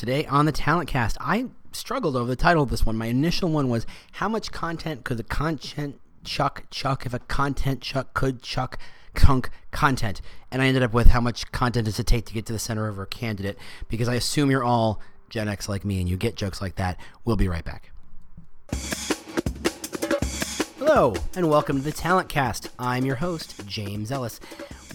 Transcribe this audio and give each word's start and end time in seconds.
Today 0.00 0.24
on 0.24 0.46
the 0.46 0.52
Talent 0.52 0.88
Cast, 0.88 1.18
I 1.20 1.48
struggled 1.72 2.16
over 2.16 2.26
the 2.26 2.34
title 2.34 2.62
of 2.62 2.70
this 2.70 2.86
one. 2.86 2.96
My 2.96 3.08
initial 3.08 3.50
one 3.50 3.68
was 3.68 3.84
How 4.12 4.30
much 4.30 4.50
content 4.50 5.04
could 5.04 5.18
the 5.18 5.22
content 5.22 6.00
chuck 6.24 6.64
chuck 6.70 7.04
if 7.04 7.12
a 7.12 7.18
content 7.18 7.82
chuck 7.82 8.14
could 8.14 8.40
chuck 8.40 8.78
chunk 9.14 9.50
content? 9.72 10.22
And 10.50 10.62
I 10.62 10.68
ended 10.68 10.82
up 10.82 10.94
with 10.94 11.08
How 11.08 11.20
much 11.20 11.52
content 11.52 11.84
does 11.84 11.98
it 11.98 12.06
take 12.06 12.24
to 12.24 12.32
get 12.32 12.46
to 12.46 12.54
the 12.54 12.58
center 12.58 12.88
of 12.88 12.98
our 12.98 13.04
candidate? 13.04 13.58
Because 13.90 14.08
I 14.08 14.14
assume 14.14 14.50
you're 14.50 14.64
all 14.64 15.02
Gen 15.28 15.48
X 15.48 15.68
like 15.68 15.84
me 15.84 16.00
and 16.00 16.08
you 16.08 16.16
get 16.16 16.34
jokes 16.34 16.62
like 16.62 16.76
that. 16.76 16.98
We'll 17.26 17.36
be 17.36 17.48
right 17.48 17.62
back. 17.62 17.90
Hello, 20.78 21.14
and 21.36 21.50
welcome 21.50 21.76
to 21.76 21.82
the 21.82 21.92
Talent 21.92 22.30
Cast. 22.30 22.70
I'm 22.78 23.04
your 23.04 23.16
host, 23.16 23.66
James 23.66 24.10
Ellis. 24.10 24.40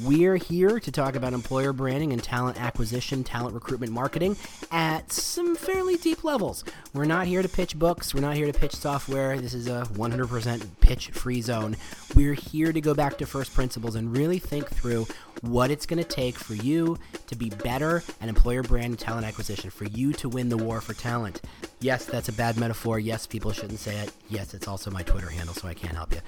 We're 0.04 0.36
here 0.36 0.82
to 0.82 0.92
talk 0.92 1.16
about 1.16 1.32
employer 1.32 1.72
branding 1.72 2.12
and 2.12 2.22
talent 2.22 2.62
acquisition, 2.62 3.24
talent 3.24 3.54
recruitment 3.54 3.94
marketing 3.94 4.36
at 4.70 5.10
some 5.14 5.56
fairly 5.56 5.96
deep 5.96 6.26
levels. 6.26 6.66
We're 6.94 7.06
not 7.06 7.28
here 7.28 7.42
to 7.42 7.48
pitch 7.48 7.80
books, 7.80 8.14
we're 8.14 8.20
not 8.20 8.36
here 8.36 8.52
to 8.52 8.60
pitch 8.60 8.76
software. 8.76 9.40
This 9.40 9.54
is 9.54 9.68
a 9.68 9.88
100% 9.94 10.68
pitch 10.82 11.12
free 11.12 11.42
zone. 11.42 11.78
We're 12.14 12.34
here 12.34 12.74
to 12.74 12.82
go 12.82 12.94
back 12.94 13.18
to 13.20 13.26
first 13.26 13.54
principles 13.54 13.96
and 13.96 14.16
really 14.16 14.38
think 14.38 14.68
through 14.70 15.08
what 15.42 15.72
it's 15.72 15.86
going 15.86 16.02
to 16.02 16.10
take 16.10 16.36
for 16.36 16.56
you 16.56 16.98
to 17.28 17.36
be 17.36 17.50
better 17.50 18.04
at 18.20 18.28
employer 18.28 18.64
brand 18.64 18.88
and 18.88 19.00
talent 19.00 19.26
acquisition, 19.26 19.70
for 19.70 19.86
you 19.86 20.12
to 20.14 20.28
win 20.28 20.50
the 20.50 20.58
war 20.58 20.82
for 20.82 20.94
talent. 20.94 21.42
Yes, 21.80 22.06
that's 22.06 22.30
a 22.30 22.34
bad 22.34 22.58
metaphor. 22.58 23.00
Yes, 23.00 23.28
people 23.28 23.52
shouldn't 23.52 23.80
say 23.80 23.96
it. 23.98 24.12
Yes, 24.30 24.54
it's 24.54 24.68
also 24.68 24.92
my 24.92 25.04
Twitter 25.04 25.30
handle, 25.30 25.54
so 25.54 25.68
I 25.68 25.74
can't 25.74 25.96
help 25.96 26.14
you. 26.14 26.22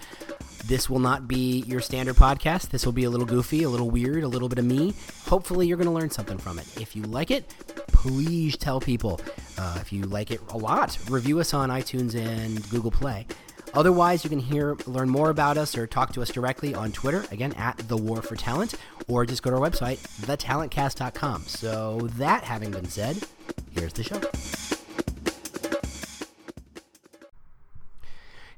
This 0.66 0.90
will 0.90 1.00
not 1.00 1.28
be 1.28 1.62
your 1.62 1.80
standard 1.80 2.16
podcast. 2.16 2.70
This 2.70 2.86
will 2.86 2.94
be 2.94 3.06
a 3.06 3.10
little 3.10 3.26
goofy, 3.26 3.57
a 3.64 3.70
little 3.70 3.90
weird, 3.90 4.24
a 4.24 4.28
little 4.28 4.50
bit 4.50 4.60
of 4.60 4.66
me. 4.66 4.94
Hopefully, 5.28 5.68
you're 5.68 5.78
going 5.78 5.88
to 5.88 5.94
learn 5.94 6.10
something 6.10 6.38
from 6.38 6.60
it. 6.60 6.68
If 6.80 6.96
you 6.96 7.04
like 7.04 7.32
it, 7.32 7.48
please 7.88 8.58
tell 8.58 8.80
people. 8.80 9.20
Uh, 9.58 9.78
if 9.82 9.92
you 9.92 10.04
like 10.04 10.32
it 10.32 10.40
a 10.50 10.58
lot, 10.58 10.98
review 11.10 11.40
us 11.40 11.54
on 11.54 11.70
iTunes 11.70 12.16
and 12.16 12.68
Google 12.70 12.92
Play. 12.92 13.26
Otherwise, 13.74 14.24
you 14.24 14.30
can 14.30 14.40
hear 14.40 14.76
learn 14.86 15.10
more 15.10 15.30
about 15.30 15.58
us 15.58 15.78
or 15.78 15.86
talk 15.86 16.14
to 16.14 16.22
us 16.22 16.30
directly 16.30 16.74
on 16.74 16.92
Twitter, 16.92 17.26
again 17.32 17.54
at 17.54 17.78
the 17.88 17.98
War 17.98 18.22
for 18.22 18.36
Talent, 18.36 18.76
or 19.08 19.26
just 19.26 19.44
go 19.44 19.50
to 19.50 19.58
our 19.58 19.70
website, 19.70 19.98
thetalentcast.com. 20.22 21.44
So 21.44 22.00
that 22.18 22.44
having 22.44 22.72
been 22.72 22.86
said, 22.86 23.18
here's 23.74 23.94
the 23.94 24.04
show. 24.04 24.77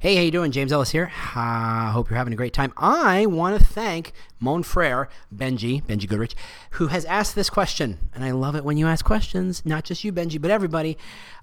Hey, 0.01 0.15
how 0.15 0.21
you 0.21 0.31
doing? 0.31 0.53
James 0.53 0.71
Ellis 0.71 0.91
here. 0.91 1.11
I 1.35 1.87
uh, 1.89 1.91
hope 1.91 2.09
you're 2.09 2.15
having 2.15 2.31
a 2.31 2.37
great 2.37 2.53
time. 2.53 2.71
I 2.77 3.25
want 3.25 3.59
to 3.59 3.65
thank 3.65 4.13
Mon 4.39 4.63
Frere, 4.63 5.09
Benji, 5.35 5.83
Benji 5.83 6.07
Goodrich, 6.07 6.35
who 6.71 6.87
has 6.87 7.03
asked 7.03 7.35
this 7.35 7.49
question. 7.49 8.09
And 8.15 8.23
I 8.23 8.31
love 8.31 8.55
it 8.55 8.63
when 8.63 8.77
you 8.77 8.87
ask 8.87 9.03
questions, 9.03 9.65
not 9.65 9.83
just 9.83 10.05
you, 10.05 10.13
Benji, 10.13 10.41
but 10.41 10.51
everybody. 10.51 10.97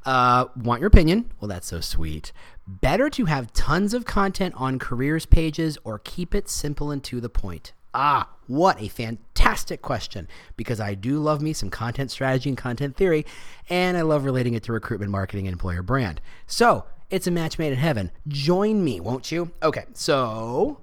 Uh, 0.06 0.46
want 0.56 0.80
your 0.80 0.88
opinion? 0.88 1.30
Well, 1.38 1.48
that's 1.48 1.66
so 1.66 1.82
sweet. 1.82 2.32
Better 2.66 3.10
to 3.10 3.26
have 3.26 3.52
tons 3.52 3.92
of 3.92 4.06
content 4.06 4.54
on 4.56 4.78
careers 4.78 5.26
pages 5.26 5.76
or 5.84 5.98
keep 5.98 6.34
it 6.34 6.48
simple 6.48 6.90
and 6.90 7.04
to 7.04 7.20
the 7.20 7.28
point? 7.28 7.74
Ah, 7.92 8.30
what 8.46 8.80
a 8.80 8.88
fantastic 8.88 9.82
question 9.82 10.28
because 10.56 10.80
I 10.80 10.94
do 10.94 11.18
love 11.18 11.42
me 11.42 11.52
some 11.52 11.68
content 11.68 12.10
strategy 12.10 12.48
and 12.48 12.56
content 12.56 12.96
theory, 12.96 13.26
and 13.68 13.98
I 13.98 14.00
love 14.00 14.24
relating 14.24 14.54
it 14.54 14.62
to 14.62 14.72
recruitment 14.72 15.12
marketing 15.12 15.46
and 15.46 15.52
employer 15.52 15.82
brand. 15.82 16.22
So, 16.46 16.86
it's 17.10 17.26
a 17.26 17.30
match 17.30 17.58
made 17.58 17.72
in 17.72 17.78
heaven. 17.78 18.10
Join 18.28 18.84
me, 18.84 19.00
won't 19.00 19.30
you? 19.30 19.52
Okay, 19.62 19.84
so 19.92 20.80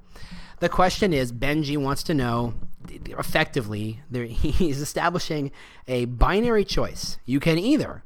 the 0.59 0.69
question 0.69 1.13
is 1.13 1.31
Benji 1.31 1.77
wants 1.77 2.03
to 2.03 2.13
know 2.13 2.53
effectively, 2.89 4.02
he's 4.11 4.81
establishing 4.81 5.51
a 5.88 6.05
binary 6.05 6.66
choice. 6.66 7.17
You 7.25 7.39
can 7.39 7.57
either 7.57 8.03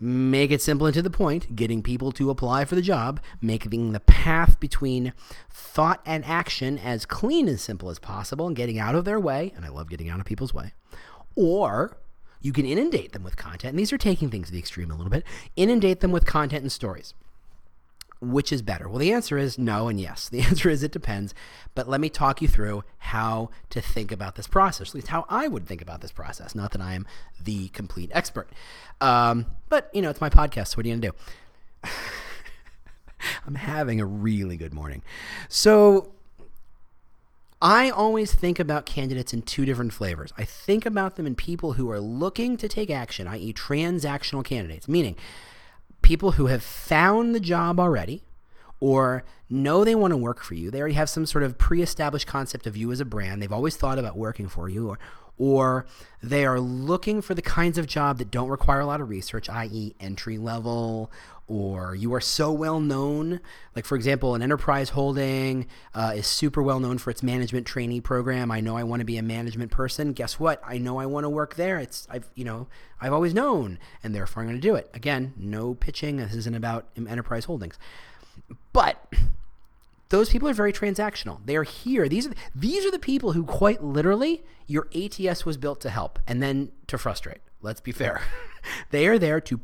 make 0.00 0.50
it 0.50 0.62
simple 0.62 0.86
and 0.86 0.94
to 0.94 1.02
the 1.02 1.10
point, 1.10 1.56
getting 1.56 1.82
people 1.82 2.12
to 2.12 2.30
apply 2.30 2.64
for 2.64 2.74
the 2.74 2.82
job, 2.82 3.20
making 3.40 3.92
the 3.92 4.00
path 4.00 4.60
between 4.60 5.12
thought 5.50 6.00
and 6.06 6.24
action 6.24 6.78
as 6.78 7.04
clean 7.04 7.48
and 7.48 7.58
simple 7.58 7.90
as 7.90 7.98
possible, 7.98 8.46
and 8.46 8.56
getting 8.56 8.78
out 8.78 8.94
of 8.94 9.04
their 9.04 9.18
way. 9.18 9.52
And 9.56 9.64
I 9.64 9.68
love 9.68 9.88
getting 9.88 10.08
out 10.08 10.20
of 10.20 10.26
people's 10.26 10.54
way. 10.54 10.72
Or 11.34 11.96
you 12.40 12.52
can 12.52 12.66
inundate 12.66 13.12
them 13.12 13.22
with 13.22 13.36
content. 13.36 13.70
And 13.70 13.78
these 13.78 13.92
are 13.92 13.98
taking 13.98 14.30
things 14.30 14.48
to 14.48 14.52
the 14.52 14.58
extreme 14.58 14.90
a 14.90 14.94
little 14.94 15.10
bit. 15.10 15.24
Inundate 15.56 16.00
them 16.00 16.12
with 16.12 16.26
content 16.26 16.62
and 16.62 16.72
stories. 16.72 17.14
Which 18.20 18.52
is 18.52 18.62
better? 18.62 18.88
Well, 18.88 18.98
the 18.98 19.12
answer 19.12 19.38
is 19.38 19.58
no 19.58 19.86
and 19.88 20.00
yes. 20.00 20.28
The 20.32 20.40
answer 20.40 20.68
is 20.68 20.82
it 20.82 20.92
depends. 20.92 21.34
But 21.74 21.88
let 21.88 22.00
me 22.00 22.08
talk 22.08 22.42
you 22.42 22.48
through 22.48 22.84
how 22.98 23.50
to 23.70 23.80
think 23.80 24.10
about 24.10 24.34
this 24.34 24.46
process, 24.46 24.90
at 24.90 24.94
least 24.94 25.08
how 25.08 25.24
I 25.28 25.48
would 25.48 25.66
think 25.66 25.80
about 25.82 26.00
this 26.00 26.12
process. 26.12 26.54
Not 26.54 26.72
that 26.72 26.80
I 26.80 26.94
am 26.94 27.06
the 27.42 27.68
complete 27.68 28.10
expert. 28.12 28.48
Um, 29.00 29.46
but, 29.68 29.90
you 29.92 30.02
know, 30.02 30.10
it's 30.10 30.20
my 30.20 30.30
podcast. 30.30 30.68
So 30.68 30.76
what 30.78 30.86
are 30.86 30.88
you 30.88 30.96
going 30.96 31.02
to 31.02 31.08
do? 31.08 31.90
I'm 33.46 33.56
having 33.56 34.00
a 34.00 34.06
really 34.06 34.56
good 34.56 34.72
morning. 34.72 35.02
So 35.48 36.12
I 37.60 37.90
always 37.90 38.32
think 38.32 38.60
about 38.60 38.86
candidates 38.86 39.32
in 39.32 39.42
two 39.42 39.64
different 39.64 39.92
flavors. 39.92 40.32
I 40.38 40.44
think 40.44 40.86
about 40.86 41.16
them 41.16 41.26
in 41.26 41.34
people 41.34 41.72
who 41.72 41.90
are 41.90 41.98
looking 41.98 42.56
to 42.56 42.68
take 42.68 42.88
action, 42.88 43.26
i.e., 43.26 43.52
transactional 43.52 44.44
candidates, 44.44 44.86
meaning 44.86 45.16
people 46.00 46.32
who 46.32 46.46
have 46.46 46.62
found 46.62 47.34
the 47.34 47.40
job 47.40 47.80
already 47.80 48.22
or 48.80 49.24
know 49.50 49.82
they 49.82 49.96
want 49.96 50.12
to 50.12 50.16
work 50.16 50.42
for 50.42 50.54
you. 50.54 50.70
They 50.70 50.78
already 50.78 50.94
have 50.94 51.10
some 51.10 51.26
sort 51.26 51.42
of 51.42 51.58
pre 51.58 51.82
established 51.82 52.28
concept 52.28 52.66
of 52.66 52.76
you 52.76 52.92
as 52.92 53.00
a 53.00 53.04
brand. 53.04 53.42
They've 53.42 53.52
always 53.52 53.76
thought 53.76 53.98
about 53.98 54.16
working 54.16 54.48
for 54.48 54.68
you, 54.68 54.90
or, 54.90 54.98
or 55.36 55.86
they 56.22 56.44
are 56.44 56.60
looking 56.60 57.20
for 57.20 57.34
the 57.34 57.42
kinds 57.42 57.76
of 57.76 57.88
job 57.88 58.18
that 58.18 58.30
don't 58.30 58.48
require 58.48 58.80
a 58.80 58.86
lot 58.86 59.00
of 59.00 59.08
research, 59.08 59.48
i.e., 59.48 59.94
entry 59.98 60.38
level 60.38 61.10
or 61.48 61.94
you 61.94 62.14
are 62.14 62.20
so 62.20 62.52
well 62.52 62.78
known. 62.78 63.40
Like, 63.74 63.84
for 63.84 63.96
example, 63.96 64.34
an 64.34 64.42
Enterprise 64.42 64.90
Holding 64.90 65.66
uh, 65.94 66.12
is 66.14 66.26
super 66.26 66.62
well 66.62 66.78
known 66.78 66.98
for 66.98 67.10
its 67.10 67.22
management 67.22 67.66
trainee 67.66 68.00
program. 68.00 68.50
I 68.50 68.60
know 68.60 68.76
I 68.76 68.84
want 68.84 69.00
to 69.00 69.06
be 69.06 69.16
a 69.16 69.22
management 69.22 69.70
person. 69.70 70.12
Guess 70.12 70.38
what? 70.38 70.60
I 70.64 70.78
know 70.78 70.98
I 70.98 71.06
want 71.06 71.24
to 71.24 71.30
work 71.30 71.54
there. 71.56 71.78
It's, 71.78 72.06
I've, 72.10 72.28
you 72.34 72.44
know, 72.44 72.68
I've 73.00 73.12
always 73.12 73.34
known, 73.34 73.78
and 74.04 74.14
therefore 74.14 74.42
I'm 74.42 74.48
going 74.48 74.60
to 74.60 74.66
do 74.66 74.74
it. 74.74 74.90
Again, 74.92 75.32
no 75.36 75.74
pitching. 75.74 76.16
This 76.18 76.34
isn't 76.34 76.54
about 76.54 76.86
Enterprise 76.96 77.46
Holdings. 77.46 77.78
But 78.72 79.12
those 80.10 80.30
people 80.30 80.48
are 80.48 80.54
very 80.54 80.72
transactional. 80.72 81.40
They 81.44 81.56
are 81.56 81.64
here. 81.64 82.08
These 82.08 82.26
are 82.26 82.34
these 82.54 82.84
are 82.84 82.90
the 82.90 82.98
people 82.98 83.32
who 83.32 83.44
quite 83.44 83.82
literally 83.82 84.44
your 84.66 84.88
ATS 84.94 85.44
was 85.44 85.56
built 85.56 85.80
to 85.80 85.90
help 85.90 86.18
and 86.26 86.42
then 86.42 86.72
to 86.86 86.98
frustrate. 86.98 87.40
Let's 87.60 87.80
be 87.80 87.92
fair. 87.92 88.22
they 88.90 89.06
are 89.06 89.18
there 89.18 89.40
to 89.42 89.60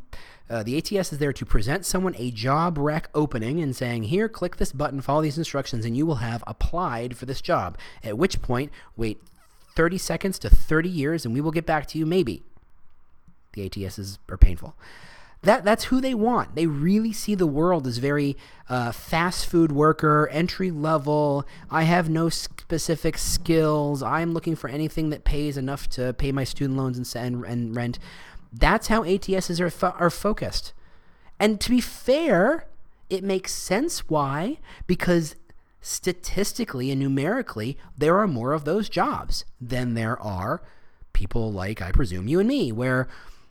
uh, 0.50 0.62
the 0.62 0.76
ATS 0.76 1.12
is 1.12 1.18
there 1.18 1.32
to 1.32 1.46
present 1.46 1.86
someone 1.86 2.14
a 2.18 2.30
job 2.30 2.76
rec 2.76 3.08
opening 3.14 3.60
and 3.60 3.74
saying, 3.74 4.04
Here, 4.04 4.28
click 4.28 4.56
this 4.56 4.72
button, 4.72 5.00
follow 5.00 5.22
these 5.22 5.38
instructions, 5.38 5.84
and 5.84 5.96
you 5.96 6.04
will 6.04 6.16
have 6.16 6.44
applied 6.46 7.16
for 7.16 7.26
this 7.26 7.40
job. 7.40 7.78
At 8.02 8.18
which 8.18 8.42
point, 8.42 8.70
wait 8.96 9.22
30 9.74 9.98
seconds 9.98 10.38
to 10.40 10.50
30 10.50 10.88
years, 10.88 11.24
and 11.24 11.34
we 11.34 11.40
will 11.40 11.50
get 11.50 11.66
back 11.66 11.86
to 11.88 11.98
you 11.98 12.06
maybe. 12.06 12.42
The 13.54 13.68
ATSs 13.68 14.18
are 14.28 14.36
painful. 14.36 14.76
That, 15.42 15.62
that's 15.62 15.84
who 15.84 16.00
they 16.00 16.14
want. 16.14 16.54
They 16.54 16.66
really 16.66 17.12
see 17.12 17.34
the 17.34 17.46
world 17.46 17.86
as 17.86 17.98
very 17.98 18.34
uh, 18.70 18.92
fast 18.92 19.44
food 19.46 19.72
worker, 19.72 20.26
entry 20.32 20.70
level. 20.70 21.46
I 21.70 21.82
have 21.82 22.08
no 22.08 22.30
specific 22.30 23.18
skills. 23.18 24.02
I'm 24.02 24.32
looking 24.32 24.56
for 24.56 24.70
anything 24.70 25.10
that 25.10 25.24
pays 25.24 25.58
enough 25.58 25.86
to 25.90 26.14
pay 26.14 26.32
my 26.32 26.44
student 26.44 26.78
loans 26.78 27.14
and, 27.14 27.44
and 27.44 27.76
rent. 27.76 27.98
That's 28.56 28.86
how 28.86 29.02
ATSs 29.02 29.60
are, 29.60 29.70
fo- 29.70 29.96
are 29.98 30.10
focused. 30.10 30.72
And 31.40 31.60
to 31.60 31.70
be 31.70 31.80
fair, 31.80 32.66
it 33.10 33.24
makes 33.24 33.52
sense 33.52 34.08
why, 34.08 34.58
because 34.86 35.34
statistically 35.80 36.90
and 36.90 37.00
numerically, 37.00 37.76
there 37.98 38.18
are 38.18 38.28
more 38.28 38.52
of 38.52 38.64
those 38.64 38.88
jobs 38.88 39.44
than 39.60 39.94
there 39.94 40.20
are 40.20 40.62
people 41.12 41.52
like, 41.52 41.82
I 41.82 41.92
presume, 41.92 42.28
you 42.28 42.38
and 42.38 42.48
me, 42.48 42.70
where 42.72 43.08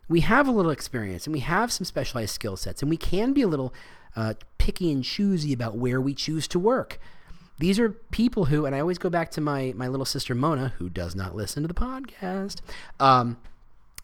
we 0.07 0.21
have 0.21 0.47
a 0.47 0.51
little 0.51 0.71
experience 0.71 1.27
and 1.27 1.33
we 1.33 1.41
have 1.41 1.71
some 1.71 1.85
specialized 1.85 2.33
skill 2.33 2.57
sets 2.57 2.81
and 2.81 2.89
we 2.89 2.97
can 2.97 3.33
be 3.33 3.41
a 3.41 3.47
little 3.47 3.73
uh, 4.15 4.33
picky 4.57 4.91
and 4.91 5.03
choosy 5.03 5.53
about 5.53 5.75
where 5.75 5.99
we 5.99 6.13
choose 6.13 6.47
to 6.49 6.59
work. 6.59 6.99
These 7.59 7.79
are 7.79 7.89
people 7.89 8.45
who, 8.45 8.65
and 8.65 8.75
I 8.75 8.79
always 8.79 8.97
go 8.97 9.09
back 9.09 9.31
to 9.31 9.41
my, 9.41 9.73
my 9.75 9.87
little 9.87 10.05
sister 10.05 10.33
Mona, 10.33 10.73
who 10.77 10.89
does 10.89 11.15
not 11.15 11.35
listen 11.35 11.63
to 11.63 11.67
the 11.67 11.73
podcast. 11.73 12.61
Um, 12.99 13.37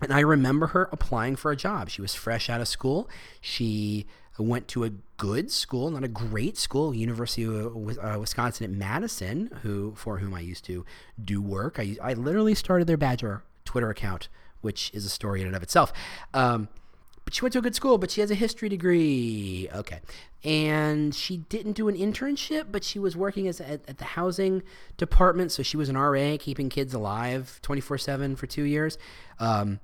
and 0.02 0.14
I 0.14 0.22
remember 0.22 0.68
her 0.68 0.90
applying 0.92 1.36
for 1.36 1.52
a 1.52 1.56
job. 1.56 1.90
She 1.90 2.02
was 2.02 2.16
fresh 2.16 2.50
out 2.50 2.62
of 2.62 2.68
school. 2.68 3.10
She 3.42 4.06
went 4.38 4.68
to 4.70 4.86
a 4.86 4.92
good 5.18 5.52
school, 5.52 5.92
not 5.92 6.04
a 6.04 6.08
great 6.08 6.58
school, 6.58 6.94
University 6.94 7.44
of 7.44 7.76
uh, 7.98 8.18
Wisconsin 8.20 8.64
at 8.64 8.72
Madison, 8.72 9.50
who 9.64 9.94
for 9.96 10.20
whom 10.20 10.34
I 10.34 10.40
used 10.40 10.64
to 10.66 10.86
do 11.24 11.42
work. 11.42 11.78
I, 11.78 11.98
I 12.02 12.14
literally 12.14 12.56
started 12.56 12.88
their 12.88 12.98
Badger 12.98 13.44
Twitter 13.66 13.90
account, 13.90 14.30
which 14.62 14.92
is 14.94 15.06
a 15.06 15.10
story 15.10 15.42
in 15.42 15.48
and 15.48 15.56
of 15.56 15.64
itself. 15.64 15.92
Um, 16.34 16.70
but 17.26 17.36
she 17.36 17.42
went 17.42 17.54
to 17.54 17.60
a 17.60 17.62
good 17.62 17.76
school, 17.76 17.98
but 17.98 18.10
she 18.10 18.22
has 18.22 18.32
a 18.32 18.36
history 18.36 18.70
degree. 18.70 19.70
Okay. 19.72 20.00
And 20.44 21.14
she 21.14 21.38
didn't 21.38 21.74
do 21.74 21.88
an 21.90 21.96
internship, 21.96 22.68
but 22.72 22.84
she 22.84 22.98
was 22.98 23.16
working 23.16 23.48
as 23.48 23.62
at, 23.62 23.82
at 23.88 23.98
the 23.98 24.06
housing 24.06 24.64
department. 24.98 25.52
So 25.52 25.62
she 25.62 25.78
was 25.78 25.90
an 25.90 25.98
RA, 25.98 26.38
keeping 26.40 26.70
kids 26.70 26.94
alive 26.94 27.60
24 27.62 28.00
7 28.00 28.36
for 28.36 28.48
two 28.48 28.64
years. 28.64 28.98
Um, 29.38 29.80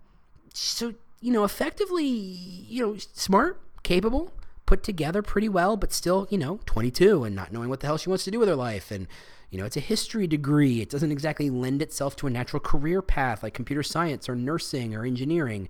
so 0.57 0.93
you 1.25 1.31
know, 1.31 1.43
effectively, 1.43 2.05
you 2.05 2.85
know, 2.85 2.97
smart, 2.97 3.59
capable, 3.81 4.31
put 4.67 4.83
together 4.83 5.23
pretty 5.23 5.49
well, 5.49 5.75
but 5.75 5.91
still, 5.91 6.27
you 6.29 6.37
know, 6.37 6.59
22 6.67 7.23
and 7.23 7.35
not 7.35 7.51
knowing 7.51 7.67
what 7.67 7.79
the 7.79 7.87
hell 7.87 7.97
she 7.97 8.09
wants 8.09 8.23
to 8.25 8.31
do 8.31 8.37
with 8.37 8.47
her 8.47 8.55
life. 8.55 8.91
And, 8.91 9.07
you 9.49 9.57
know, 9.57 9.65
it's 9.65 9.75
a 9.75 9.79
history 9.79 10.27
degree. 10.27 10.81
It 10.81 10.89
doesn't 10.91 11.11
exactly 11.11 11.49
lend 11.49 11.81
itself 11.81 12.15
to 12.17 12.27
a 12.27 12.29
natural 12.29 12.59
career 12.59 13.01
path 13.01 13.41
like 13.41 13.55
computer 13.55 13.81
science 13.81 14.29
or 14.29 14.35
nursing 14.35 14.93
or 14.93 15.03
engineering. 15.03 15.67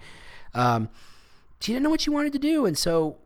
Um, 0.53 0.89
she 1.61 1.71
didn't 1.71 1.83
know 1.83 1.89
what 1.89 2.01
she 2.01 2.09
wanted 2.09 2.33
to 2.33 2.39
do. 2.39 2.65
And 2.65 2.77
so 2.77 3.17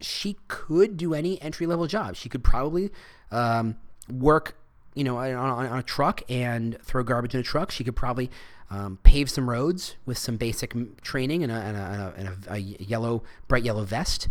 she 0.00 0.36
could 0.48 0.98
do 0.98 1.14
any 1.14 1.40
entry 1.40 1.66
level 1.66 1.86
job. 1.86 2.14
She 2.14 2.28
could 2.28 2.44
probably 2.44 2.90
um, 3.30 3.76
work, 4.10 4.56
you 4.94 5.04
know, 5.04 5.18
on, 5.18 5.34
on, 5.34 5.66
on, 5.66 5.78
a 5.78 5.82
truck 5.82 6.22
and 6.28 6.78
throw 6.82 7.02
garbage 7.02 7.34
in 7.34 7.40
a 7.40 7.44
truck. 7.44 7.70
She 7.70 7.84
could 7.84 7.96
probably 7.96 8.30
um, 8.70 8.98
pave 9.02 9.30
some 9.30 9.48
roads 9.48 9.96
with 10.06 10.18
some 10.18 10.36
basic 10.36 10.74
training 11.02 11.42
and 11.42 11.52
a, 11.52 11.56
and 11.56 11.76
a, 11.76 12.14
and 12.16 12.28
a, 12.28 12.54
a 12.54 12.58
yellow, 12.58 13.22
bright 13.48 13.64
yellow 13.64 13.84
vest. 13.84 14.28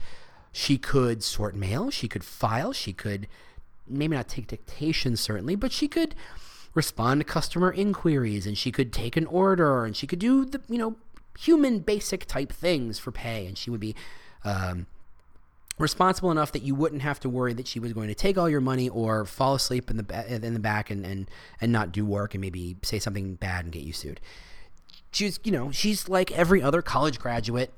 She 0.51 0.77
could 0.77 1.23
sort 1.23 1.55
mail. 1.55 1.91
She 1.91 2.07
could 2.07 2.23
file. 2.23 2.73
She 2.73 2.93
could 2.93 3.27
maybe 3.87 4.15
not 4.15 4.27
take 4.27 4.47
dictation, 4.47 5.15
certainly, 5.15 5.55
but 5.55 5.71
she 5.71 5.87
could 5.87 6.15
respond 6.73 7.19
to 7.19 7.25
customer 7.25 7.71
inquiries 7.71 8.45
and 8.45 8.57
she 8.57 8.71
could 8.71 8.93
take 8.93 9.17
an 9.17 9.25
order 9.25 9.85
and 9.85 9.95
she 9.95 10.05
could 10.07 10.19
do 10.19 10.45
the, 10.45 10.61
you 10.69 10.77
know, 10.77 10.95
human 11.37 11.79
basic 11.79 12.25
type 12.25 12.51
things 12.51 12.99
for 12.99 13.11
pay. 13.11 13.45
And 13.45 13.57
she 13.57 13.69
would 13.69 13.79
be 13.79 13.95
um, 14.43 14.87
responsible 15.79 16.29
enough 16.29 16.51
that 16.51 16.61
you 16.61 16.75
wouldn't 16.75 17.01
have 17.01 17.19
to 17.21 17.29
worry 17.29 17.53
that 17.53 17.67
she 17.67 17.79
was 17.79 17.93
going 17.93 18.09
to 18.09 18.15
take 18.15 18.37
all 18.37 18.49
your 18.49 18.61
money 18.61 18.89
or 18.89 19.25
fall 19.25 19.55
asleep 19.55 19.89
in 19.89 19.97
the 19.97 20.45
in 20.45 20.53
the 20.53 20.59
back 20.59 20.91
and, 20.91 21.05
and, 21.05 21.29
and 21.59 21.71
not 21.71 21.91
do 21.91 22.05
work 22.05 22.35
and 22.35 22.41
maybe 22.41 22.77
say 22.83 22.99
something 22.99 23.35
bad 23.35 23.65
and 23.65 23.73
get 23.73 23.83
you 23.83 23.93
sued. 23.93 24.19
She's, 25.11 25.39
you 25.43 25.51
know, 25.51 25.71
she's 25.71 26.07
like 26.07 26.31
every 26.31 26.61
other 26.61 26.83
college 26.83 27.17
graduate 27.19 27.73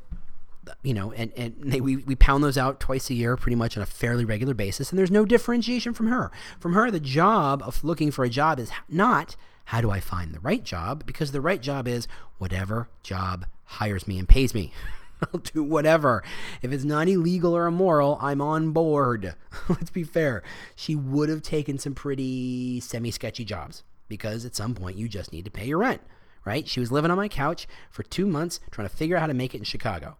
you 0.83 0.93
know, 0.93 1.11
and, 1.13 1.31
and 1.35 1.55
they, 1.57 1.81
we, 1.81 1.97
we 1.97 2.15
pound 2.15 2.43
those 2.43 2.57
out 2.57 2.79
twice 2.79 3.09
a 3.09 3.13
year 3.13 3.35
pretty 3.35 3.55
much 3.55 3.75
on 3.77 3.83
a 3.83 3.85
fairly 3.85 4.25
regular 4.25 4.53
basis. 4.53 4.91
And 4.91 4.99
there's 4.99 5.09
no 5.09 5.25
differentiation 5.25 5.93
from 5.93 6.07
her. 6.07 6.31
From 6.59 6.73
her, 6.73 6.91
the 6.91 6.99
job 6.99 7.63
of 7.65 7.83
looking 7.83 8.11
for 8.11 8.23
a 8.23 8.29
job 8.29 8.59
is 8.59 8.71
not 8.87 9.35
how 9.65 9.81
do 9.81 9.89
I 9.89 9.99
find 9.99 10.33
the 10.33 10.39
right 10.39 10.63
job? 10.63 11.05
Because 11.05 11.31
the 11.31 11.41
right 11.41 11.61
job 11.61 11.87
is 11.87 12.07
whatever 12.37 12.89
job 13.03 13.45
hires 13.65 14.07
me 14.07 14.19
and 14.19 14.27
pays 14.27 14.53
me. 14.53 14.71
I'll 15.33 15.39
do 15.39 15.63
whatever. 15.63 16.23
If 16.61 16.71
it's 16.71 16.83
not 16.83 17.07
illegal 17.07 17.55
or 17.55 17.65
immoral, 17.67 18.17
I'm 18.21 18.41
on 18.41 18.71
board. 18.71 19.35
Let's 19.69 19.89
be 19.89 20.03
fair. 20.03 20.43
She 20.75 20.95
would 20.95 21.29
have 21.29 21.41
taken 21.41 21.77
some 21.77 21.93
pretty 21.93 22.79
semi 22.79 23.11
sketchy 23.11 23.45
jobs 23.45 23.83
because 24.07 24.45
at 24.45 24.55
some 24.55 24.75
point 24.75 24.97
you 24.97 25.07
just 25.07 25.31
need 25.31 25.45
to 25.45 25.51
pay 25.51 25.67
your 25.67 25.77
rent, 25.77 26.01
right? 26.45 26.67
She 26.67 26.79
was 26.79 26.91
living 26.91 27.11
on 27.11 27.17
my 27.17 27.27
couch 27.27 27.67
for 27.89 28.03
two 28.03 28.25
months 28.25 28.59
trying 28.71 28.87
to 28.87 28.95
figure 28.95 29.15
out 29.15 29.21
how 29.21 29.27
to 29.27 29.33
make 29.33 29.53
it 29.55 29.59
in 29.59 29.63
Chicago. 29.63 30.17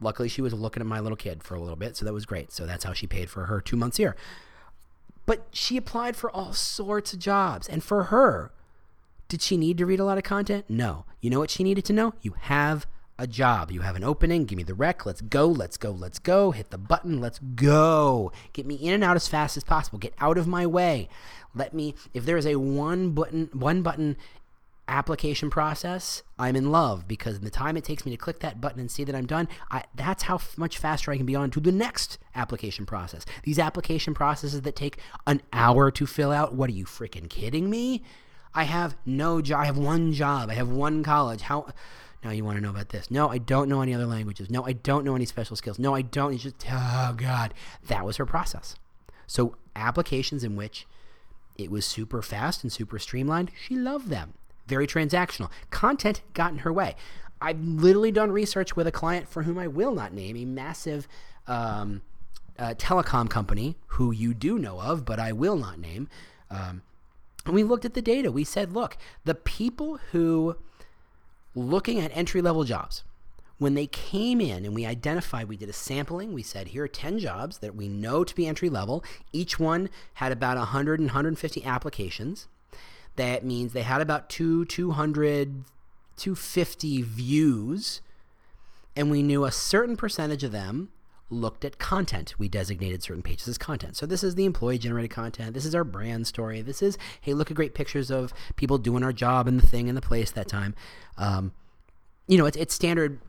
Luckily, 0.00 0.28
she 0.28 0.40
was 0.40 0.54
looking 0.54 0.80
at 0.80 0.86
my 0.86 0.98
little 1.00 1.16
kid 1.16 1.42
for 1.42 1.54
a 1.54 1.60
little 1.60 1.76
bit, 1.76 1.94
so 1.94 2.06
that 2.06 2.14
was 2.14 2.24
great. 2.24 2.52
So 2.52 2.64
that's 2.64 2.84
how 2.84 2.94
she 2.94 3.06
paid 3.06 3.28
for 3.28 3.44
her 3.46 3.60
two 3.60 3.76
months 3.76 3.98
here. 3.98 4.16
But 5.26 5.46
she 5.52 5.76
applied 5.76 6.16
for 6.16 6.30
all 6.30 6.54
sorts 6.54 7.12
of 7.12 7.18
jobs. 7.18 7.68
And 7.68 7.84
for 7.84 8.04
her, 8.04 8.50
did 9.28 9.42
she 9.42 9.58
need 9.58 9.76
to 9.78 9.86
read 9.86 10.00
a 10.00 10.04
lot 10.04 10.16
of 10.16 10.24
content? 10.24 10.64
No. 10.68 11.04
You 11.20 11.28
know 11.28 11.38
what 11.38 11.50
she 11.50 11.62
needed 11.62 11.84
to 11.84 11.92
know? 11.92 12.14
You 12.22 12.34
have 12.40 12.86
a 13.20 13.26
job. 13.26 13.70
You 13.70 13.82
have 13.82 13.96
an 13.96 14.02
opening. 14.02 14.46
Give 14.46 14.56
me 14.56 14.62
the 14.62 14.74
rec. 14.74 15.04
Let's 15.04 15.20
go. 15.20 15.46
Let's 15.46 15.76
go. 15.76 15.90
Let's 15.90 16.18
go. 16.18 16.52
Hit 16.52 16.70
the 16.70 16.78
button. 16.78 17.20
Let's 17.20 17.38
go. 17.38 18.32
Get 18.54 18.66
me 18.66 18.76
in 18.76 18.94
and 18.94 19.04
out 19.04 19.14
as 19.14 19.28
fast 19.28 19.56
as 19.56 19.62
possible. 19.62 19.98
Get 19.98 20.14
out 20.18 20.38
of 20.38 20.48
my 20.48 20.66
way. 20.66 21.08
Let 21.54 21.74
me, 21.74 21.94
if 22.14 22.24
there 22.24 22.38
is 22.38 22.46
a 22.46 22.56
one 22.56 23.10
button, 23.10 23.50
one 23.52 23.82
button 23.82 24.16
application 24.88 25.50
process, 25.50 26.22
I'm 26.38 26.56
in 26.56 26.72
love 26.72 27.06
because 27.06 27.40
the 27.40 27.50
time 27.50 27.76
it 27.76 27.84
takes 27.84 28.06
me 28.06 28.10
to 28.10 28.16
click 28.16 28.40
that 28.40 28.60
button 28.60 28.80
and 28.80 28.90
see 28.90 29.04
that 29.04 29.14
I'm 29.14 29.26
done, 29.26 29.48
I, 29.70 29.84
that's 29.94 30.24
how 30.24 30.36
f- 30.36 30.56
much 30.56 30.78
faster 30.78 31.10
I 31.10 31.16
can 31.16 31.26
be 31.26 31.36
on 31.36 31.50
to 31.50 31.60
the 31.60 31.70
next 31.70 32.18
application 32.34 32.86
process. 32.86 33.26
These 33.44 33.58
application 33.58 34.14
processes 34.14 34.62
that 34.62 34.76
take 34.76 34.96
an 35.26 35.42
hour 35.52 35.90
to 35.90 36.06
fill 36.06 36.32
out, 36.32 36.54
what 36.54 36.70
are 36.70 36.74
you 36.74 36.86
freaking 36.86 37.28
kidding 37.28 37.68
me? 37.68 38.02
I 38.54 38.64
have 38.64 38.96
no 39.06 39.40
job. 39.40 39.60
I 39.60 39.66
have 39.66 39.78
one 39.78 40.12
job. 40.12 40.50
I 40.50 40.54
have 40.54 40.68
one 40.68 41.04
college. 41.04 41.42
How? 41.42 41.66
Now 42.22 42.30
you 42.30 42.44
want 42.44 42.58
to 42.58 42.62
know 42.62 42.70
about 42.70 42.90
this? 42.90 43.10
No, 43.10 43.28
I 43.28 43.38
don't 43.38 43.68
know 43.68 43.80
any 43.80 43.94
other 43.94 44.06
languages. 44.06 44.50
No, 44.50 44.64
I 44.64 44.72
don't 44.72 45.04
know 45.04 45.14
any 45.14 45.24
special 45.24 45.56
skills. 45.56 45.78
No, 45.78 45.94
I 45.94 46.02
don't. 46.02 46.34
It's 46.34 46.42
just 46.42 46.66
oh 46.70 47.14
god, 47.16 47.54
that 47.86 48.04
was 48.04 48.18
her 48.18 48.26
process. 48.26 48.74
So 49.26 49.56
applications 49.74 50.44
in 50.44 50.56
which 50.56 50.86
it 51.56 51.70
was 51.70 51.86
super 51.86 52.20
fast 52.22 52.62
and 52.62 52.72
super 52.72 52.98
streamlined, 52.98 53.50
she 53.66 53.74
loved 53.74 54.08
them 54.08 54.34
very 54.70 54.86
transactional. 54.86 55.50
Content 55.70 56.22
got 56.32 56.52
in 56.52 56.58
her 56.58 56.72
way. 56.72 56.94
I've 57.42 57.60
literally 57.60 58.12
done 58.12 58.30
research 58.30 58.76
with 58.76 58.86
a 58.86 58.92
client 58.92 59.28
for 59.28 59.42
whom 59.42 59.58
I 59.58 59.66
will 59.66 59.92
not 59.92 60.14
name, 60.14 60.36
a 60.36 60.44
massive 60.44 61.08
um, 61.46 62.02
uh, 62.58 62.74
telecom 62.74 63.28
company 63.28 63.76
who 63.88 64.12
you 64.12 64.32
do 64.32 64.58
know 64.58 64.80
of, 64.80 65.04
but 65.04 65.18
I 65.18 65.32
will 65.32 65.56
not 65.56 65.78
name. 65.78 66.08
Um, 66.50 66.82
and 67.44 67.54
we 67.54 67.64
looked 67.64 67.84
at 67.84 67.94
the 67.94 68.02
data. 68.02 68.30
We 68.30 68.44
said, 68.44 68.72
look, 68.72 68.96
the 69.24 69.34
people 69.34 69.98
who 70.12 70.56
looking 71.60 72.00
at 72.00 72.10
entry 72.14 72.42
level 72.42 72.64
jobs, 72.64 73.04
when 73.58 73.74
they 73.74 73.86
came 73.86 74.40
in 74.40 74.64
and 74.64 74.74
we 74.74 74.86
identified, 74.86 75.48
we 75.48 75.56
did 75.56 75.68
a 75.68 75.74
sampling. 75.74 76.32
We 76.32 76.42
said, 76.42 76.68
here 76.68 76.84
are 76.84 76.88
10 76.88 77.18
jobs 77.18 77.58
that 77.58 77.76
we 77.76 77.88
know 77.88 78.24
to 78.24 78.34
be 78.34 78.46
entry 78.46 78.70
level. 78.70 79.04
Each 79.32 79.58
one 79.58 79.90
had 80.14 80.32
about 80.32 80.56
100 80.56 80.98
and 80.98 81.08
150 81.08 81.64
applications. 81.64 82.48
That 83.16 83.44
means 83.44 83.72
they 83.72 83.82
had 83.82 84.00
about 84.00 84.30
two, 84.30 84.64
200, 84.64 85.64
250 86.16 87.02
views, 87.02 88.00
and 88.96 89.10
we 89.10 89.22
knew 89.22 89.44
a 89.44 89.52
certain 89.52 89.96
percentage 89.96 90.42
of 90.42 90.52
them 90.52 90.88
looked 91.30 91.64
at 91.64 91.78
content. 91.78 92.34
We 92.38 92.48
designated 92.48 93.02
certain 93.02 93.22
pages 93.22 93.48
as 93.48 93.58
content. 93.58 93.96
So 93.96 94.06
this 94.06 94.22
is 94.22 94.34
the 94.34 94.44
employee 94.44 94.78
generated 94.78 95.10
content. 95.10 95.54
This 95.54 95.64
is 95.64 95.74
our 95.74 95.84
brand 95.84 96.26
story. 96.26 96.60
This 96.60 96.82
is, 96.82 96.98
hey, 97.20 97.34
look 97.34 97.50
at 97.50 97.56
great 97.56 97.74
pictures 97.74 98.10
of 98.10 98.32
people 98.56 98.78
doing 98.78 99.02
our 99.02 99.12
job 99.12 99.46
and 99.46 99.60
the 99.60 99.66
thing 99.66 99.88
and 99.88 99.96
the 99.96 100.02
place 100.02 100.30
that 100.32 100.48
time. 100.48 100.74
Um, 101.16 101.52
you 102.26 102.36
know, 102.36 102.46
it's, 102.46 102.56
it's 102.56 102.74
standard 102.74 103.20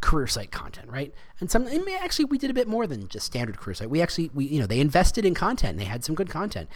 career 0.00 0.26
site 0.26 0.50
content, 0.50 0.88
right? 0.90 1.14
And 1.40 1.50
some 1.50 1.66
and 1.66 1.86
actually 1.88 2.26
we 2.26 2.38
did 2.38 2.50
a 2.50 2.54
bit 2.54 2.68
more 2.68 2.86
than 2.86 3.08
just 3.08 3.26
standard 3.26 3.58
career 3.58 3.74
site. 3.74 3.90
We 3.90 4.00
actually 4.00 4.30
we 4.34 4.46
you 4.46 4.60
know 4.60 4.66
they 4.66 4.80
invested 4.80 5.24
in 5.24 5.34
content 5.34 5.72
and 5.72 5.80
they 5.80 5.84
had 5.84 6.04
some 6.04 6.14
good 6.14 6.30
content. 6.30 6.68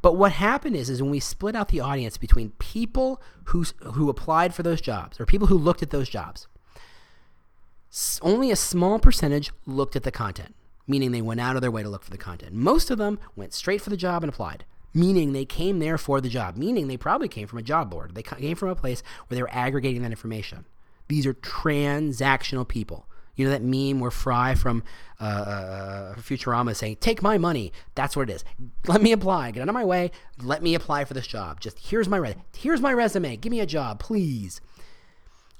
But 0.00 0.16
what 0.16 0.32
happened 0.32 0.76
is 0.76 0.90
is 0.90 1.00
when 1.00 1.10
we 1.10 1.20
split 1.20 1.54
out 1.54 1.68
the 1.68 1.80
audience 1.80 2.16
between 2.16 2.50
people 2.58 3.22
who 3.46 3.64
who 3.94 4.08
applied 4.08 4.54
for 4.54 4.62
those 4.62 4.80
jobs 4.80 5.20
or 5.20 5.26
people 5.26 5.46
who 5.46 5.56
looked 5.56 5.82
at 5.82 5.90
those 5.90 6.08
jobs, 6.08 6.48
only 8.22 8.50
a 8.50 8.56
small 8.56 8.98
percentage 8.98 9.52
looked 9.66 9.96
at 9.96 10.02
the 10.02 10.10
content, 10.10 10.54
meaning 10.86 11.12
they 11.12 11.22
went 11.22 11.40
out 11.40 11.56
of 11.56 11.62
their 11.62 11.70
way 11.70 11.82
to 11.82 11.88
look 11.88 12.04
for 12.04 12.10
the 12.10 12.18
content. 12.18 12.54
Most 12.54 12.90
of 12.90 12.98
them 12.98 13.18
went 13.36 13.52
straight 13.52 13.82
for 13.82 13.90
the 13.90 13.96
job 13.96 14.22
and 14.22 14.32
applied 14.32 14.64
meaning 14.94 15.32
they 15.32 15.44
came 15.44 15.78
there 15.78 15.98
for 15.98 16.20
the 16.20 16.28
job, 16.28 16.56
meaning 16.56 16.88
they 16.88 16.96
probably 16.96 17.28
came 17.28 17.46
from 17.46 17.58
a 17.58 17.62
job 17.62 17.90
board. 17.90 18.14
They 18.14 18.22
came 18.22 18.56
from 18.56 18.68
a 18.68 18.74
place 18.74 19.02
where 19.26 19.36
they 19.36 19.42
were 19.42 19.52
aggregating 19.52 20.02
that 20.02 20.10
information. 20.10 20.66
These 21.08 21.26
are 21.26 21.34
transactional 21.34 22.66
people. 22.66 23.06
You 23.34 23.46
know 23.46 23.50
that 23.52 23.62
meme 23.62 23.98
where 23.98 24.10
Fry 24.10 24.54
from 24.54 24.82
uh, 25.18 25.24
uh, 25.24 26.14
Futurama 26.16 26.72
is 26.72 26.78
saying, 26.78 26.96
"Take 26.96 27.22
my 27.22 27.38
money." 27.38 27.72
That's 27.94 28.14
what 28.14 28.28
it 28.28 28.34
is. 28.34 28.44
Let 28.86 29.00
me 29.00 29.10
apply. 29.12 29.52
Get 29.52 29.62
out 29.62 29.70
of 29.70 29.74
my 29.74 29.86
way. 29.86 30.10
Let 30.42 30.62
me 30.62 30.74
apply 30.74 31.06
for 31.06 31.14
this 31.14 31.26
job. 31.26 31.58
Just 31.58 31.78
here's 31.78 32.10
my 32.10 32.18
re- 32.18 32.34
here's 32.54 32.82
my 32.82 32.92
resume. 32.92 33.36
Give 33.36 33.50
me 33.50 33.60
a 33.60 33.66
job, 33.66 34.00
please. 34.00 34.60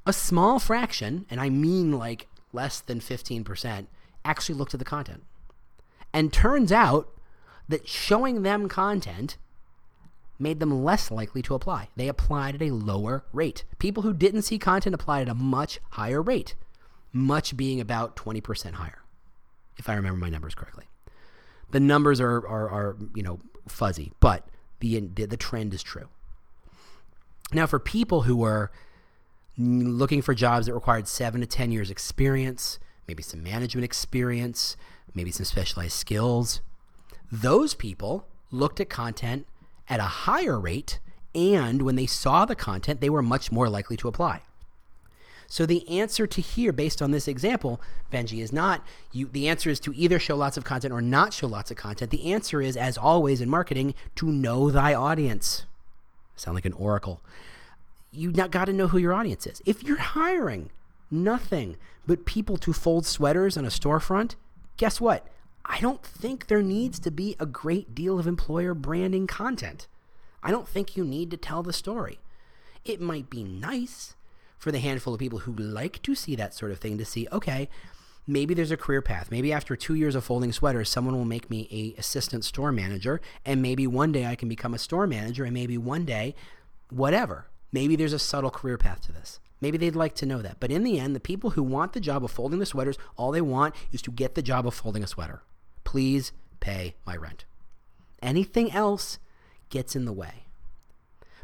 A 0.07 0.13
small 0.13 0.59
fraction, 0.59 1.27
and 1.31 1.41
I 1.41 1.49
mean 1.49 1.93
like 1.93 2.29
less 2.53 2.81
than 2.81 3.01
fifteen 3.01 3.45
percent, 3.45 3.89
actually 4.25 4.57
looked 4.57 4.75
at 4.75 4.79
the 4.79 4.85
content, 4.85 5.25
and 6.13 6.33
turns 6.33 6.73
out 6.73 7.09
that 7.69 7.89
showing 7.89 8.43
them 8.43 8.69
content 8.69 9.37
made 10.39 10.61
them 10.61 10.85
less 10.85 11.11
likely 11.11 11.41
to 11.43 11.55
apply. 11.55 11.89
They 11.97 12.09
applied 12.09 12.57
at 12.57 12.63
a 12.63 12.71
lower 12.71 13.25
rate. 13.33 13.65
People 13.79 14.03
who 14.03 14.13
didn't 14.13 14.43
see 14.43 14.59
content 14.59 14.95
applied 14.95 15.23
at 15.23 15.29
a 15.29 15.35
much 15.35 15.79
higher 15.91 16.21
rate, 16.21 16.57
much 17.13 17.57
being 17.57 17.81
about 17.81 18.17
20% 18.17 18.73
higher, 18.73 19.03
if 19.79 19.89
I 19.89 19.95
remember 19.95 20.19
my 20.19 20.29
numbers 20.29 20.55
correctly. 20.55 20.87
The 21.71 21.81
numbers 21.81 22.21
are, 22.21 22.47
are, 22.47 22.69
are 22.69 22.97
you 23.15 23.23
know, 23.23 23.39
fuzzy, 23.69 24.13
but 24.21 24.47
the, 24.81 24.99
the, 25.01 25.27
the 25.27 25.37
trend 25.37 25.73
is 25.73 25.83
true. 25.83 26.09
Now, 27.53 27.67
for 27.67 27.79
people 27.79 28.23
who 28.23 28.37
were 28.37 28.73
looking 29.59 30.23
for 30.23 30.35
jobs 30.35 30.67
that 30.67 30.75
required 30.75 31.09
seven 31.09 31.41
to 31.41 31.47
10 31.47 31.73
years 31.73 31.91
experience, 31.91 32.79
maybe 33.07 33.23
some 33.23 33.43
management 33.43 33.85
experience, 33.85 34.77
maybe 35.15 35.31
some 35.31 35.45
specialized 35.45 35.93
skills, 35.93 36.61
those 37.31 37.75
people 37.75 38.27
looked 38.51 38.81
at 38.81 38.89
content 38.89 39.47
at 39.89 40.01
a 40.01 40.05
higher 40.05 40.59
rate, 40.59 40.99
and 41.35 41.83
when 41.83 41.97
they 41.97 42.07
saw 42.07 42.45
the 42.45 42.55
content, 42.55 43.01
they 43.01 43.11
were 43.11 43.23
much 43.23 43.51
more 43.51 43.69
likely 43.69 43.97
to 43.97 44.09
apply. 44.09 44.43
So 45.47 45.67
the 45.67 45.87
answer 45.87 46.27
to 46.27 46.41
here, 46.41 46.73
based 46.73 47.03
on 47.03 47.11
this 47.11 47.29
example, 47.29 47.79
Benji, 48.11 48.43
is 48.43 48.55
not 48.55 48.83
you. 49.13 49.29
The 49.31 49.49
answer 49.49 49.69
is 49.69 49.81
to 49.81 49.93
either 49.95 50.19
show 50.19 50.35
lots 50.35 50.57
of 50.57 50.65
content 50.65 50.95
or 50.95 51.03
not 51.03 51.35
show 51.35 51.47
lots 51.47 51.71
of 51.71 51.77
content. 51.77 52.11
The 52.11 52.33
answer 52.33 52.63
is, 52.63 52.75
as 52.75 52.97
always 52.97 53.43
in 53.43 53.51
marketing, 53.51 53.95
to 54.17 54.27
know 54.27 54.71
thy 54.71 54.95
audience. 54.95 55.67
sound 56.37 56.55
like 56.55 56.65
an 56.65 56.73
oracle. 56.73 57.21
You 58.13 58.31
got 58.31 58.67
to 58.67 58.73
know 58.73 58.89
who 58.89 58.99
your 58.99 59.15
audience 59.15 59.47
is. 59.47 59.63
If 59.65 59.83
you're 59.83 59.97
hiring, 59.97 60.71
nothing 61.11 61.77
but 62.07 62.27
people 62.27 62.59
to 62.59 62.73
fold 62.73 63.07
sweaters 63.07 63.57
on 63.57 63.65
a 63.65 63.69
storefront, 63.69 64.35
guess 64.77 65.01
what? 65.01 65.27
I 65.65 65.81
don't 65.81 66.03
think 66.03 66.47
there 66.47 66.63
needs 66.63 66.99
to 67.01 67.11
be 67.11 67.37
a 67.41 67.47
great 67.47 67.95
deal 67.95 68.19
of 68.19 68.27
employer 68.27 68.75
branding 68.75 69.27
content. 69.27 69.87
I 70.43 70.51
don't 70.51 70.69
think 70.69 70.97
you 70.97 71.05
need 71.05 71.31
to 71.31 71.37
tell 71.37 71.63
the 71.63 71.73
story. 71.73 72.19
It 72.85 73.01
might 73.01 73.31
be 73.31 73.45
nice 73.45 74.15
for 74.59 74.73
the 74.73 74.81
handful 74.81 75.15
of 75.15 75.21
people 75.21 75.41
who 75.41 75.53
like 75.55 76.03
to 76.03 76.15
see 76.15 76.37
that 76.37 76.53
sort 76.53 76.73
of 76.73 76.79
thing 76.79 76.99
to 76.99 77.05
see, 77.05 77.29
okay, 77.33 77.69
maybe 78.27 78.53
there's 78.53 78.71
a 78.71 78.77
career 78.77 79.01
path. 79.01 79.31
Maybe 79.31 79.53
after 79.53 79.75
two 79.75 79.95
years 79.95 80.15
of 80.15 80.25
folding 80.25 80.53
sweaters, 80.53 80.89
someone 80.89 81.17
will 81.17 81.25
make 81.25 81.49
me 81.49 81.69
a 81.71 81.99
assistant 81.99 82.45
store 82.45 82.73
manager, 82.73 83.21
and 83.47 83.63
maybe 83.63 83.87
one 83.87 84.13
day 84.13 84.27
I 84.27 84.35
can 84.35 84.49
become 84.49 84.75
a 84.75 84.79
store 84.79 85.07
manager, 85.07 85.45
and 85.45 85.55
maybe 85.55 85.79
one 85.79 86.05
day, 86.05 86.35
whatever. 86.91 87.47
Maybe 87.73 87.97
there's 87.97 88.13
a 88.13 88.19
subtle 88.19 88.51
career 88.51 88.77
path 88.77 89.01
to 89.03 89.13
this. 89.13 89.41
Maybe 89.61 89.79
they'd 89.79 89.97
like 89.97 90.15
to 90.17 90.27
know 90.27 90.43
that. 90.43 90.59
But 90.61 90.73
in 90.73 90.83
the 90.83 90.99
end, 90.99 91.17
the 91.17 91.21
people 91.21 91.51
who 91.51 91.63
want 91.63 91.93
the 91.93 92.01
job 92.01 92.25
of 92.25 92.31
folding 92.31 92.59
the 92.59 92.67
sweaters, 92.67 92.99
all 93.17 93.31
they 93.31 93.41
want 93.41 93.75
is 93.93 94.03
to 94.03 94.11
get 94.11 94.35
the 94.35 94.43
job 94.43 94.67
of 94.67 94.75
folding 94.75 95.05
a 95.05 95.07
sweater. 95.07 95.43
Please 95.85 96.33
pay 96.61 96.95
my 97.07 97.17
rent. 97.17 97.45
Anything 98.21 98.73
else 98.73 99.19
gets 99.71 99.97
in 99.97 100.05
the 100.05 100.13
way. 100.13 100.45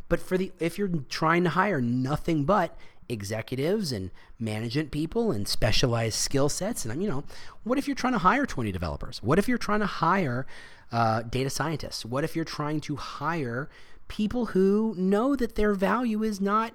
But 0.08 0.20
for 0.20 0.38
the 0.38 0.52
if 0.58 0.78
you're 0.78 0.88
trying 1.08 1.44
to 1.44 1.50
hire 1.50 1.80
nothing 1.80 2.44
but 2.44 2.76
executives 3.08 3.92
and 3.92 4.10
management 4.38 4.90
people 4.90 5.30
and 5.30 5.46
specialized 5.46 6.16
skill 6.16 6.48
sets, 6.48 6.84
and 6.84 7.02
you 7.02 7.08
know, 7.08 7.24
what 7.64 7.78
if 7.78 7.86
you're 7.86 7.96
trying 7.96 8.14
to 8.14 8.20
hire 8.20 8.46
20 8.46 8.72
developers? 8.72 9.22
What 9.22 9.38
if 9.38 9.48
you're 9.48 9.58
trying 9.58 9.80
to 9.80 9.86
hire 9.86 10.46
uh, 10.90 11.22
data 11.22 11.50
scientists? 11.50 12.04
What 12.04 12.24
if 12.24 12.34
you're 12.34 12.44
trying 12.44 12.80
to 12.82 12.96
hire 12.96 13.68
people 14.08 14.46
who 14.46 14.94
know 14.96 15.36
that 15.36 15.54
their 15.54 15.74
value 15.74 16.22
is 16.22 16.40
not 16.40 16.72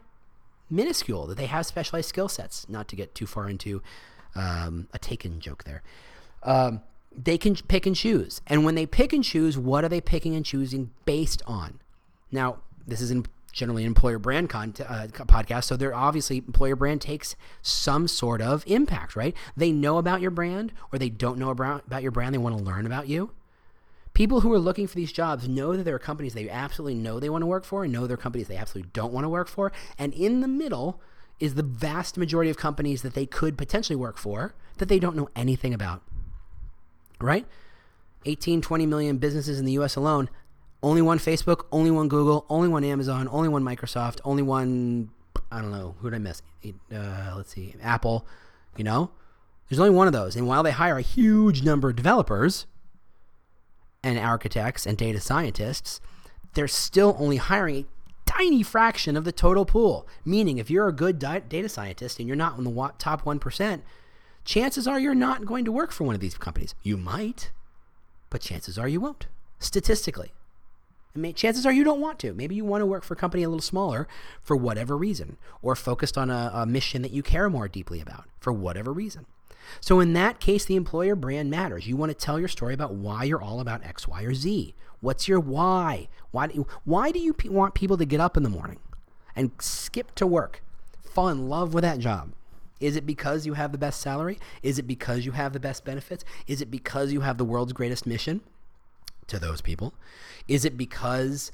minuscule, 0.69 1.27
that 1.27 1.37
they 1.37 1.47
have 1.47 1.65
specialized 1.65 2.09
skill 2.09 2.29
sets? 2.29 2.67
Not 2.69 2.87
to 2.89 2.95
get 2.95 3.13
too 3.13 3.25
far 3.25 3.49
into 3.49 3.81
um, 4.35 4.87
a 4.93 4.99
Taken 4.99 5.39
joke 5.39 5.63
there. 5.63 5.83
Um, 6.43 6.81
they 7.15 7.37
can 7.37 7.55
pick 7.55 7.85
and 7.85 7.95
choose. 7.95 8.41
And 8.47 8.65
when 8.65 8.75
they 8.75 8.85
pick 8.85 9.13
and 9.13 9.23
choose, 9.23 9.57
what 9.57 9.83
are 9.83 9.89
they 9.89 10.01
picking 10.01 10.35
and 10.35 10.45
choosing 10.45 10.91
based 11.05 11.41
on? 11.45 11.79
Now, 12.31 12.57
this 12.87 13.01
is 13.01 13.11
in 13.11 13.25
generally 13.51 13.83
an 13.83 13.87
employer 13.87 14.17
brand 14.17 14.49
con- 14.49 14.73
uh, 14.79 15.07
podcast, 15.11 15.65
so 15.65 15.77
they're 15.77 15.93
obviously 15.93 16.37
employer 16.37 16.75
brand 16.75 17.01
takes 17.01 17.35
some 17.61 18.07
sort 18.07 18.41
of 18.41 18.63
impact, 18.65 19.15
right? 19.15 19.35
They 19.55 19.71
know 19.71 19.99
about 19.99 20.21
your 20.21 20.31
brand 20.31 20.73
or 20.91 20.97
they 20.97 21.09
don't 21.09 21.37
know 21.37 21.51
about, 21.51 21.85
about 21.85 22.01
your 22.01 22.11
brand, 22.11 22.33
they 22.33 22.39
want 22.39 22.57
to 22.57 22.63
learn 22.63 22.85
about 22.87 23.07
you. 23.07 23.31
People 24.13 24.41
who 24.41 24.53
are 24.53 24.59
looking 24.59 24.87
for 24.87 24.95
these 24.95 25.11
jobs 25.11 25.47
know 25.47 25.75
that 25.75 25.83
there 25.83 25.95
are 25.95 25.99
companies 25.99 26.33
they 26.33 26.49
absolutely 26.49 26.95
know 26.95 27.19
they 27.19 27.29
want 27.29 27.41
to 27.41 27.47
work 27.47 27.65
for 27.65 27.83
and 27.83 27.91
know 27.91 28.05
there 28.05 28.15
are 28.15 28.17
companies 28.17 28.47
they 28.47 28.57
absolutely 28.57 28.89
don't 28.93 29.11
want 29.11 29.25
to 29.25 29.29
work 29.29 29.47
for. 29.47 29.71
And 29.97 30.13
in 30.13 30.41
the 30.41 30.47
middle 30.47 31.01
is 31.39 31.55
the 31.55 31.63
vast 31.63 32.17
majority 32.17 32.51
of 32.51 32.57
companies 32.57 33.01
that 33.01 33.15
they 33.15 33.25
could 33.25 33.57
potentially 33.57 33.95
work 33.95 34.17
for 34.17 34.53
that 34.77 34.87
they 34.87 34.99
don't 34.99 35.15
know 35.15 35.29
anything 35.35 35.73
about 35.73 36.03
right? 37.23 37.47
18, 38.25 38.61
20 38.61 38.85
million 38.85 39.17
businesses 39.17 39.59
in 39.59 39.65
the 39.65 39.73
US 39.73 39.95
alone. 39.95 40.29
Only 40.81 41.01
one 41.01 41.17
Facebook, 41.17 41.65
only 41.71 41.91
one 41.91 42.09
Google, 42.09 42.45
only 42.49 42.67
one 42.67 42.83
Amazon, 42.83 43.27
only 43.31 43.47
one 43.47 43.63
Microsoft, 43.63 44.19
only 44.25 44.43
one, 44.43 45.09
I 45.51 45.61
don't 45.61 45.71
know, 45.71 45.95
who 45.99 46.09
did 46.09 46.17
I 46.17 46.19
miss? 46.19 46.41
Uh, 46.93 47.33
let's 47.35 47.53
see, 47.53 47.75
Apple, 47.81 48.27
you 48.75 48.83
know? 48.83 49.11
There's 49.69 49.79
only 49.79 49.95
one 49.95 50.07
of 50.07 50.13
those. 50.13 50.35
And 50.35 50.45
while 50.45 50.61
they 50.61 50.71
hire 50.71 50.97
a 50.97 51.01
huge 51.01 51.63
number 51.63 51.89
of 51.89 51.95
developers 51.95 52.65
and 54.03 54.19
architects 54.19 54.85
and 54.85 54.97
data 54.97 55.19
scientists, 55.19 56.01
they're 56.53 56.67
still 56.67 57.15
only 57.19 57.37
hiring 57.37 57.77
a 57.77 57.85
tiny 58.25 58.63
fraction 58.63 59.15
of 59.15 59.23
the 59.23 59.31
total 59.31 59.65
pool. 59.65 60.07
Meaning, 60.25 60.57
if 60.57 60.69
you're 60.69 60.87
a 60.87 60.93
good 60.93 61.19
data 61.19 61.69
scientist 61.69 62.19
and 62.19 62.27
you're 62.27 62.35
not 62.35 62.57
in 62.57 62.63
the 62.63 62.93
top 62.97 63.23
1%, 63.23 63.81
chances 64.45 64.87
are 64.87 64.99
you're 64.99 65.15
not 65.15 65.45
going 65.45 65.65
to 65.65 65.71
work 65.71 65.91
for 65.91 66.03
one 66.03 66.15
of 66.15 66.21
these 66.21 66.37
companies. 66.37 66.75
You 66.83 66.97
might, 66.97 67.51
but 68.29 68.41
chances 68.41 68.77
are 68.77 68.87
you 68.87 69.01
won't, 69.01 69.27
statistically. 69.59 70.33
I 71.15 71.19
mean, 71.19 71.35
chances 71.35 71.65
are 71.65 71.71
you 71.71 71.83
don't 71.83 72.01
want 72.01 72.17
to. 72.19 72.33
Maybe 72.33 72.55
you 72.55 72.65
want 72.65 72.81
to 72.81 72.87
work 72.87 73.03
for 73.03 73.13
a 73.13 73.17
company 73.17 73.43
a 73.43 73.49
little 73.49 73.61
smaller 73.61 74.07
for 74.41 74.55
whatever 74.55 74.97
reason, 74.97 75.37
or 75.61 75.75
focused 75.75 76.17
on 76.17 76.31
a, 76.31 76.51
a 76.53 76.65
mission 76.65 77.03
that 77.03 77.11
you 77.11 77.21
care 77.21 77.49
more 77.49 77.67
deeply 77.67 78.01
about 78.01 78.25
for 78.39 78.51
whatever 78.51 78.91
reason. 78.91 79.27
So, 79.79 79.99
in 79.99 80.13
that 80.13 80.39
case, 80.39 80.65
the 80.65 80.75
employer 80.75 81.15
brand 81.15 81.49
matters. 81.49 81.87
You 81.87 81.95
want 81.95 82.11
to 82.11 82.17
tell 82.17 82.39
your 82.39 82.47
story 82.47 82.73
about 82.73 82.93
why 82.93 83.23
you're 83.23 83.41
all 83.41 83.59
about 83.59 83.83
X, 83.83 84.07
Y, 84.07 84.23
or 84.23 84.33
Z. 84.33 84.75
What's 85.01 85.27
your 85.27 85.39
why? 85.39 86.07
Why 86.31 86.47
do 86.47 86.55
you, 86.55 86.67
why 86.85 87.11
do 87.11 87.19
you 87.19 87.35
want 87.45 87.73
people 87.73 87.97
to 87.97 88.05
get 88.05 88.19
up 88.19 88.37
in 88.37 88.43
the 88.43 88.49
morning 88.49 88.79
and 89.35 89.51
skip 89.59 90.15
to 90.15 90.25
work, 90.25 90.63
fall 91.03 91.29
in 91.29 91.49
love 91.49 91.73
with 91.73 91.83
that 91.83 91.99
job? 91.99 92.33
Is 92.79 92.95
it 92.95 93.05
because 93.05 93.45
you 93.45 93.53
have 93.53 93.71
the 93.71 93.77
best 93.77 94.01
salary? 94.01 94.39
Is 94.61 94.77
it 94.79 94.87
because 94.87 95.25
you 95.25 95.31
have 95.31 95.53
the 95.53 95.59
best 95.59 95.85
benefits? 95.85 96.25
Is 96.47 96.61
it 96.61 96.69
because 96.69 97.13
you 97.13 97.21
have 97.21 97.37
the 97.37 97.45
world's 97.45 97.73
greatest 97.73 98.05
mission 98.05 98.41
to 99.27 99.39
those 99.39 99.61
people? 99.61 99.93
Is 100.47 100.65
it 100.65 100.77
because 100.77 101.51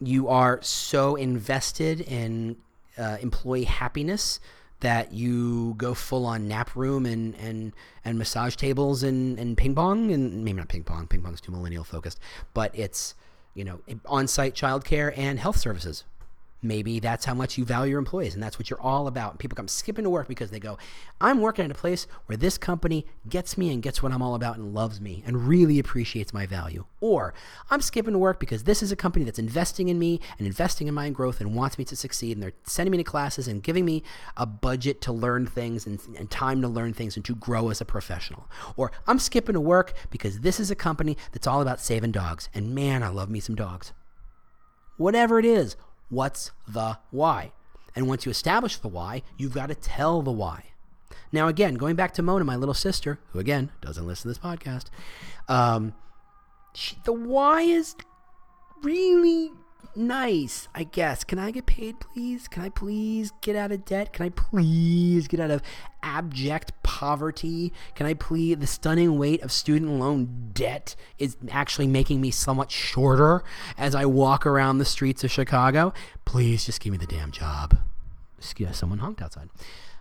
you 0.00 0.28
are 0.28 0.60
so 0.62 1.16
invested 1.16 2.00
in 2.00 2.56
uh, 2.96 3.18
employee 3.20 3.64
happiness 3.64 4.40
that 4.80 5.12
you 5.12 5.74
go 5.76 5.94
full 5.94 6.24
on 6.24 6.46
nap 6.46 6.74
room 6.76 7.04
and, 7.06 7.34
and, 7.36 7.72
and 8.04 8.18
massage 8.18 8.54
tables 8.56 9.02
and, 9.02 9.38
and 9.38 9.56
ping 9.56 9.74
pong 9.74 10.12
and 10.12 10.44
maybe 10.44 10.58
not 10.58 10.68
ping 10.68 10.84
pong, 10.84 11.06
ping 11.06 11.22
pong's 11.22 11.40
too 11.40 11.52
millennial 11.52 11.84
focused, 11.84 12.20
but 12.54 12.70
it's, 12.74 13.14
you 13.54 13.64
know, 13.64 13.80
on 14.06 14.28
site 14.28 14.54
childcare 14.54 15.12
and 15.16 15.38
health 15.38 15.56
services 15.56 16.04
Maybe 16.60 16.98
that's 16.98 17.24
how 17.24 17.34
much 17.34 17.56
you 17.56 17.64
value 17.64 17.92
your 17.92 17.98
employees 18.00 18.34
and 18.34 18.42
that's 18.42 18.58
what 18.58 18.68
you're 18.68 18.80
all 18.80 19.06
about. 19.06 19.38
People 19.38 19.54
come 19.54 19.68
skipping 19.68 20.02
to 20.02 20.10
work 20.10 20.26
because 20.26 20.50
they 20.50 20.58
go, 20.58 20.76
I'm 21.20 21.40
working 21.40 21.64
at 21.64 21.70
a 21.70 21.74
place 21.74 22.08
where 22.26 22.36
this 22.36 22.58
company 22.58 23.06
gets 23.28 23.56
me 23.56 23.72
and 23.72 23.80
gets 23.80 24.02
what 24.02 24.10
I'm 24.10 24.22
all 24.22 24.34
about 24.34 24.56
and 24.56 24.74
loves 24.74 25.00
me 25.00 25.22
and 25.24 25.46
really 25.46 25.78
appreciates 25.78 26.34
my 26.34 26.46
value. 26.46 26.84
Or 27.00 27.32
I'm 27.70 27.80
skipping 27.80 28.12
to 28.12 28.18
work 28.18 28.40
because 28.40 28.64
this 28.64 28.82
is 28.82 28.90
a 28.90 28.96
company 28.96 29.24
that's 29.24 29.38
investing 29.38 29.88
in 29.88 30.00
me 30.00 30.20
and 30.38 30.48
investing 30.48 30.88
in 30.88 30.94
my 30.94 31.10
growth 31.10 31.40
and 31.40 31.54
wants 31.54 31.78
me 31.78 31.84
to 31.84 31.96
succeed. 31.96 32.32
And 32.36 32.42
they're 32.42 32.52
sending 32.64 32.90
me 32.90 32.98
to 32.98 33.04
classes 33.04 33.46
and 33.46 33.62
giving 33.62 33.84
me 33.84 34.02
a 34.36 34.44
budget 34.44 35.00
to 35.02 35.12
learn 35.12 35.46
things 35.46 35.86
and, 35.86 36.00
and 36.18 36.28
time 36.28 36.60
to 36.62 36.68
learn 36.68 36.92
things 36.92 37.14
and 37.14 37.24
to 37.26 37.36
grow 37.36 37.70
as 37.70 37.80
a 37.80 37.84
professional. 37.84 38.48
Or 38.76 38.90
I'm 39.06 39.20
skipping 39.20 39.54
to 39.54 39.60
work 39.60 39.92
because 40.10 40.40
this 40.40 40.58
is 40.58 40.72
a 40.72 40.76
company 40.76 41.16
that's 41.30 41.46
all 41.46 41.62
about 41.62 41.80
saving 41.80 42.10
dogs. 42.10 42.48
And 42.52 42.74
man, 42.74 43.04
I 43.04 43.08
love 43.08 43.30
me 43.30 43.38
some 43.38 43.54
dogs. 43.54 43.92
Whatever 44.96 45.38
it 45.38 45.44
is, 45.44 45.76
What's 46.08 46.52
the 46.66 46.98
why? 47.10 47.52
And 47.94 48.06
once 48.06 48.24
you 48.24 48.30
establish 48.30 48.76
the 48.78 48.88
why, 48.88 49.22
you've 49.36 49.54
got 49.54 49.66
to 49.66 49.74
tell 49.74 50.22
the 50.22 50.32
why. 50.32 50.64
Now, 51.32 51.48
again, 51.48 51.74
going 51.74 51.96
back 51.96 52.14
to 52.14 52.22
Mona, 52.22 52.44
my 52.44 52.56
little 52.56 52.74
sister, 52.74 53.18
who 53.32 53.38
again 53.38 53.70
doesn't 53.80 54.06
listen 54.06 54.22
to 54.22 54.28
this 54.28 54.38
podcast, 54.38 54.86
um, 55.48 55.94
she, 56.74 56.96
the 57.04 57.12
why 57.12 57.62
is 57.62 57.94
really 58.82 59.52
nice, 59.94 60.68
I 60.74 60.84
guess. 60.84 61.24
Can 61.24 61.38
I 61.38 61.50
get 61.50 61.66
paid, 61.66 62.00
please? 62.00 62.48
Can 62.48 62.62
I 62.62 62.68
please 62.68 63.32
get 63.40 63.56
out 63.56 63.72
of 63.72 63.84
debt? 63.84 64.12
Can 64.12 64.26
I 64.26 64.28
please 64.30 65.28
get 65.28 65.40
out 65.40 65.50
of 65.50 65.62
abject 66.02 66.72
poverty? 66.82 67.72
Can 67.94 68.06
I 68.06 68.14
please? 68.14 68.58
The 68.58 68.66
stunning 68.66 69.18
weight 69.18 69.42
of 69.42 69.52
student 69.52 69.92
loan 69.92 70.50
debt 70.52 70.94
is 71.18 71.36
actually 71.50 71.86
making 71.86 72.20
me 72.20 72.30
somewhat 72.30 72.70
shorter 72.70 73.42
as 73.76 73.94
I 73.94 74.06
walk 74.06 74.46
around 74.46 74.78
the 74.78 74.84
streets 74.84 75.24
of 75.24 75.30
Chicago. 75.30 75.92
Please 76.24 76.64
just 76.64 76.80
give 76.80 76.92
me 76.92 76.98
the 76.98 77.06
damn 77.06 77.30
job. 77.30 77.78
Yeah, 78.56 78.72
someone 78.72 78.98
honked 78.98 79.20
outside. 79.20 79.48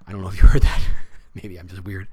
I 0.07 0.11
don't 0.11 0.21
know 0.21 0.29
if 0.29 0.41
you 0.41 0.47
heard 0.47 0.63
that. 0.63 0.81
Maybe 1.33 1.57
I'm 1.57 1.67
just 1.67 1.83
weird. 1.83 2.07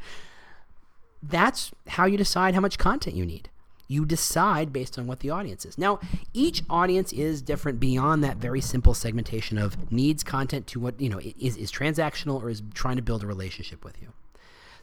That's 1.23 1.73
how 1.89 2.05
you 2.05 2.19
decide 2.19 2.55
how 2.55 2.61
much 2.61 2.79
content 2.79 3.17
you 3.17 3.25
need. 3.25 3.49
You 3.87 4.05
decide 4.05 4.73
based 4.73 4.99
on 4.99 5.07
what 5.07 5.21
the 5.21 5.31
audience 5.31 5.65
is. 5.65 5.77
Now, 5.77 6.01
each 6.33 6.63
audience 6.71 7.13
is 7.13 7.43
different 7.43 7.81
beyond 7.81 8.25
that 8.25 8.39
very 8.39 8.61
simple 8.61 8.95
segmentation 8.95 9.59
of 9.59 9.93
needs 9.93 10.23
content 10.23 10.67
to 10.69 10.81
what, 10.81 11.01
you 11.01 11.09
know, 11.09 11.21
is, 11.21 11.57
is 11.57 11.71
transactional 11.71 12.43
or 12.43 12.49
is 12.49 12.63
trying 12.73 12.97
to 12.97 13.03
build 13.03 13.23
a 13.23 13.27
relationship 13.27 13.85
with 13.85 14.01
you. 14.01 14.09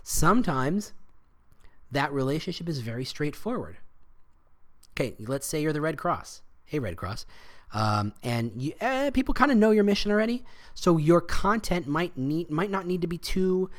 Sometimes 0.04 0.94
that 1.92 2.12
relationship 2.14 2.70
is 2.70 2.80
very 2.80 3.06
straightforward. 3.06 3.78
Okay, 4.94 5.16
let's 5.20 5.48
say 5.48 5.62
you're 5.62 5.74
the 5.74 5.82
Red 5.82 5.98
Cross. 5.98 6.42
Hey, 6.66 6.80
Red 6.80 6.98
Cross. 6.98 7.26
Um, 7.74 8.14
and 8.22 8.52
you, 8.62 8.74
eh, 8.82 9.10
people 9.12 9.34
kind 9.34 9.52
of 9.52 9.58
know 9.58 9.72
your 9.72 9.84
mission 9.84 10.12
already, 10.12 10.44
so 10.74 10.98
your 10.98 11.22
content 11.22 11.88
might 11.88 12.18
need 12.18 12.50
might 12.50 12.70
not 12.70 12.86
need 12.86 13.02
to 13.02 13.08
be 13.08 13.18
too 13.18 13.70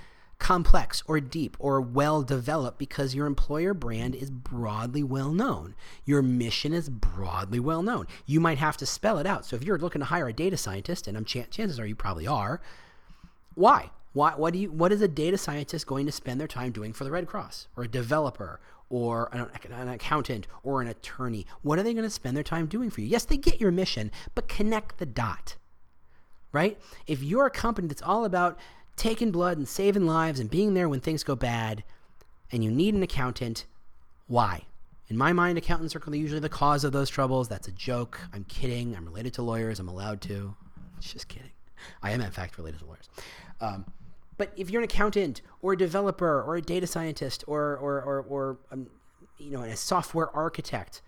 complex 0.43 1.05
or 1.07 1.21
deep 1.21 1.57
or 1.61 1.81
well 1.81 2.23
developed 2.23 2.77
because 2.77 3.15
your 3.15 3.27
employer 3.27 3.73
brand 3.73 4.13
is 4.13 4.29
broadly 4.29 5.03
well 5.03 5.31
known. 5.31 5.77
Your 6.05 6.21
mission 6.21 6.73
is 6.73 6.91
broadly 6.91 7.61
well 7.61 7.81
known. 7.81 8.09
You 8.27 8.41
might 8.41 8.59
have 8.59 8.77
to 8.79 8.87
spell 8.87 9.19
it 9.19 9.27
out. 9.27 9.47
So 9.47 9.55
if 9.55 9.63
you're 9.63 9.79
looking 9.79 10.01
to 10.01 10.07
hire 10.07 10.27
a 10.27 10.33
data 10.33 10.57
scientist, 10.57 11.07
and 11.07 11.17
I'm 11.17 11.25
ch- 11.25 11.49
chances 11.49 11.79
are 11.79 11.87
you 11.87 11.95
probably 11.95 12.27
are, 12.27 12.61
why? 13.55 13.91
Why, 14.15 14.33
what, 14.33 14.53
do 14.53 14.59
you, 14.59 14.73
what 14.73 14.91
is 14.91 15.01
a 15.01 15.07
data 15.07 15.39
scientist 15.39 15.87
going 15.87 16.07
to 16.07 16.13
spend 16.13 16.41
their 16.41 16.49
time 16.49 16.73
doing 16.73 16.93
for 16.93 17.05
the 17.05 17.13
Red 17.13 17.29
Cross 17.29 17.69
or 17.77 17.85
a 17.85 17.89
developer 17.89 18.61
or 18.91 19.31
an, 19.33 19.47
an, 19.71 19.89
accountant 19.89 20.49
or 20.65 20.83
an 20.83 20.89
attorney? 20.89 21.47
What 21.63 21.79
are 21.79 21.85
they 21.85 21.95
going 21.95 22.03
to 22.03 22.11
spend 22.11 22.37
their 22.37 22.43
time 22.43 22.67
doing 22.67 22.91
for 22.91 23.01
you? 23.01 23.07
Yes, 23.07 23.25
they 23.25 23.37
get 23.37 23.61
your 23.61 23.71
mission, 23.71 24.11
but 24.35 24.49
connect 24.49 24.99
the 24.99 25.07
dot, 25.07 25.55
right? 26.51 26.81
If 27.07 27.23
you're 27.23 27.47
a 27.47 27.51
company 27.51 27.87
that's 27.87 28.03
all 28.03 28.25
about 28.25 28.59
taking 29.03 29.33
blood 29.33 29.59
and 29.59 29.67
saving 29.67 30.07
lives 30.07 30.39
and 30.39 30.49
being 30.49 30.75
there 30.75 30.89
when 30.89 31.01
things 31.01 31.25
go 31.25 31.35
bad, 31.35 31.83
and 32.53 32.63
you 32.63 32.71
need 32.71 32.95
an 32.95 33.03
accountant, 33.03 33.67
why? 34.29 34.63
In 35.09 35.19
my 35.19 35.33
mind, 35.33 35.59
accountants 35.59 35.97
are 35.97 36.15
usually 36.15 36.39
the 36.39 36.49
cause 36.49 36.85
of 36.85 36.93
those 36.93 37.11
troubles. 37.11 37.49
That's 37.49 37.67
a 37.67 37.73
joke. 37.73 38.21
I'm 38.33 38.45
kidding. 38.45 38.95
I'm 38.95 39.05
related 39.05 39.35
to 39.35 39.43
lawyers. 39.43 39.81
I'm 39.81 39.89
allowed 39.89 40.21
to. 40.23 40.55
Just 41.01 41.27
kidding. 41.27 41.51
I 42.01 42.13
am, 42.13 42.21
in 42.21 42.31
fact, 42.31 42.57
related 42.57 42.79
to 42.79 42.87
lawyers. 42.87 43.11
Um, 43.61 43.87
but 44.39 44.53
if 44.57 44.71
you're 44.71 44.81
an 44.81 44.85
accountant 44.85 45.43
or 45.63 45.73
a 45.73 45.77
developer 45.77 46.41
or 46.41 46.55
a 46.55 46.63
data 46.63 46.87
scientist 46.87 47.43
or, 47.49 47.77
or, 47.79 48.01
or, 48.03 48.21
or 48.29 48.59
um, 48.71 48.87
you 49.37 49.51
know, 49.51 49.63
a 49.63 49.75
software 49.75 50.31
architect, 50.31 51.03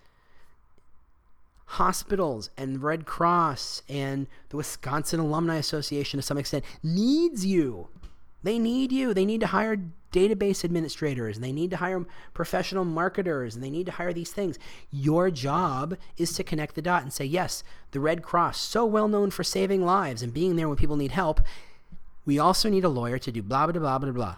hospitals 1.65 2.49
and 2.57 2.81
Red 2.81 3.05
Cross 3.05 3.81
and 3.89 4.27
the 4.49 4.57
Wisconsin 4.57 5.19
Alumni 5.19 5.57
Association 5.57 6.19
to 6.19 6.21
some 6.21 6.37
extent 6.37 6.63
needs 6.83 7.45
you. 7.45 7.87
They 8.43 8.59
need 8.59 8.91
you. 8.91 9.13
They 9.13 9.25
need 9.25 9.41
to 9.41 9.47
hire 9.47 9.77
database 10.13 10.63
administrators 10.63 11.35
and 11.35 11.43
they 11.43 11.51
need 11.51 11.71
to 11.71 11.77
hire 11.77 12.05
professional 12.33 12.85
marketers 12.85 13.55
and 13.55 13.63
they 13.63 13.69
need 13.69 13.87
to 13.87 13.91
hire 13.91 14.13
these 14.13 14.31
things. 14.31 14.57
Your 14.91 15.29
job 15.29 15.97
is 16.17 16.33
to 16.33 16.43
connect 16.43 16.75
the 16.75 16.81
dot 16.81 17.01
and 17.01 17.11
say, 17.11 17.25
yes, 17.25 17.63
the 17.91 17.99
Red 17.99 18.23
Cross, 18.23 18.59
so 18.59 18.85
well 18.85 19.07
known 19.07 19.31
for 19.31 19.43
saving 19.43 19.83
lives 19.83 20.21
and 20.21 20.33
being 20.33 20.55
there 20.55 20.69
when 20.69 20.77
people 20.77 20.95
need 20.95 21.11
help. 21.11 21.41
We 22.25 22.39
also 22.39 22.69
need 22.69 22.85
a 22.85 22.89
lawyer 22.89 23.17
to 23.19 23.31
do 23.31 23.41
blah, 23.41 23.67
blah, 23.67 23.79
blah, 23.79 23.99
blah, 23.99 24.11
blah. 24.11 24.35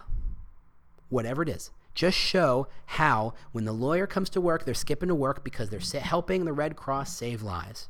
Whatever 1.10 1.42
it 1.42 1.48
is. 1.48 1.70
Just 1.98 2.16
show 2.16 2.68
how, 2.86 3.34
when 3.50 3.64
the 3.64 3.72
lawyer 3.72 4.06
comes 4.06 4.30
to 4.30 4.40
work, 4.40 4.64
they're 4.64 4.72
skipping 4.72 5.08
to 5.08 5.16
work 5.16 5.42
because 5.42 5.68
they're 5.68 6.00
helping 6.00 6.44
the 6.44 6.52
Red 6.52 6.76
Cross 6.76 7.12
save 7.12 7.42
lives. 7.42 7.88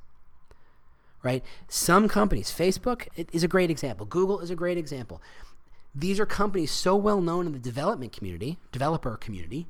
Right? 1.22 1.44
Some 1.68 2.08
companies, 2.08 2.50
Facebook 2.50 3.08
is 3.34 3.42
a 3.42 3.48
great 3.48 3.70
example, 3.70 4.06
Google 4.06 4.40
is 4.40 4.48
a 4.48 4.56
great 4.56 4.78
example. 4.78 5.20
These 5.94 6.18
are 6.18 6.24
companies 6.24 6.70
so 6.70 6.96
well 6.96 7.20
known 7.20 7.44
in 7.44 7.52
the 7.52 7.58
development 7.58 8.12
community, 8.12 8.56
developer 8.72 9.14
community, 9.18 9.66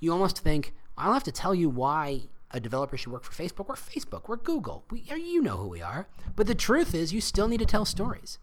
you 0.00 0.12
almost 0.12 0.38
think, 0.38 0.72
I'll 0.96 1.12
have 1.12 1.24
to 1.24 1.32
tell 1.32 1.54
you 1.54 1.68
why 1.68 2.22
a 2.52 2.60
developer 2.60 2.96
should 2.96 3.12
work 3.12 3.24
for 3.24 3.34
Facebook. 3.34 3.68
We're 3.68 3.74
Facebook, 3.74 4.28
we're 4.28 4.36
Google. 4.36 4.86
We, 4.90 5.00
you 5.14 5.42
know 5.42 5.58
who 5.58 5.68
we 5.68 5.82
are. 5.82 6.08
But 6.34 6.46
the 6.46 6.54
truth 6.54 6.94
is, 6.94 7.12
you 7.12 7.20
still 7.20 7.48
need 7.48 7.60
to 7.60 7.66
tell 7.66 7.84
stories. 7.84 8.38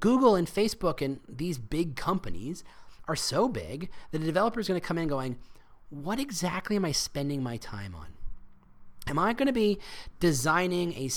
Google 0.00 0.36
and 0.36 0.48
Facebook 0.48 1.04
and 1.04 1.20
these 1.28 1.58
big 1.58 1.96
companies 1.96 2.64
are 3.08 3.16
so 3.16 3.48
big 3.48 3.90
that 4.10 4.22
a 4.22 4.24
developer 4.24 4.60
is 4.60 4.68
going 4.68 4.80
to 4.80 4.86
come 4.86 4.98
in 4.98 5.08
going, 5.08 5.36
what 5.90 6.18
exactly 6.18 6.76
am 6.76 6.84
I 6.84 6.92
spending 6.92 7.42
my 7.42 7.56
time 7.56 7.94
on? 7.94 8.08
Am 9.08 9.18
I 9.18 9.32
going 9.32 9.46
to 9.46 9.52
be 9.52 9.78
designing 10.18 10.92
a, 10.94 11.08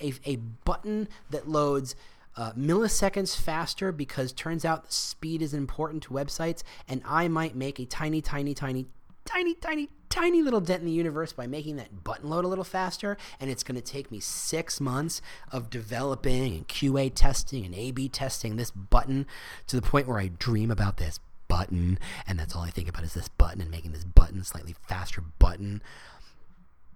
a, 0.00 0.12
a 0.24 0.36
button 0.36 1.08
that 1.30 1.48
loads 1.48 1.94
uh, 2.36 2.52
milliseconds 2.52 3.36
faster 3.36 3.92
because 3.92 4.32
turns 4.32 4.64
out 4.64 4.92
speed 4.92 5.42
is 5.42 5.54
important 5.54 6.02
to 6.04 6.10
websites 6.10 6.62
and 6.88 7.02
I 7.04 7.28
might 7.28 7.54
make 7.54 7.78
a 7.78 7.84
tiny, 7.84 8.20
tiny, 8.20 8.54
tiny, 8.54 8.86
tiny, 9.24 9.54
tiny, 9.54 9.88
tiny 10.08 10.42
little 10.42 10.60
dent 10.60 10.80
in 10.80 10.86
the 10.86 10.92
universe 10.92 11.32
by 11.32 11.46
making 11.46 11.76
that 11.76 12.02
button 12.02 12.28
load 12.28 12.44
a 12.44 12.48
little 12.48 12.64
faster. 12.64 13.16
And 13.38 13.50
it's 13.50 13.62
going 13.62 13.76
to 13.76 13.82
take 13.82 14.10
me 14.10 14.20
six 14.20 14.80
months 14.80 15.20
of 15.52 15.70
developing 15.70 16.54
and 16.54 16.68
QA 16.68 17.12
testing 17.14 17.64
and 17.64 17.74
A 17.74 17.90
B 17.90 18.08
testing 18.08 18.56
this 18.56 18.70
button 18.70 19.26
to 19.66 19.76
the 19.76 19.82
point 19.82 20.08
where 20.08 20.18
I 20.18 20.28
dream 20.28 20.70
about 20.70 20.96
this 20.96 21.20
button, 21.48 21.98
and 22.26 22.38
that's 22.38 22.54
all 22.54 22.62
I 22.62 22.70
think 22.70 22.88
about 22.88 23.04
is 23.04 23.14
this 23.14 23.28
button 23.28 23.60
and 23.60 23.70
making 23.70 23.92
this 23.92 24.04
button 24.04 24.44
slightly 24.44 24.74
faster 24.86 25.22
button. 25.38 25.82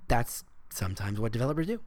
That's 0.09 0.45
sometimes 0.71 1.19
what 1.19 1.33
developers 1.33 1.67
do. 1.67 1.81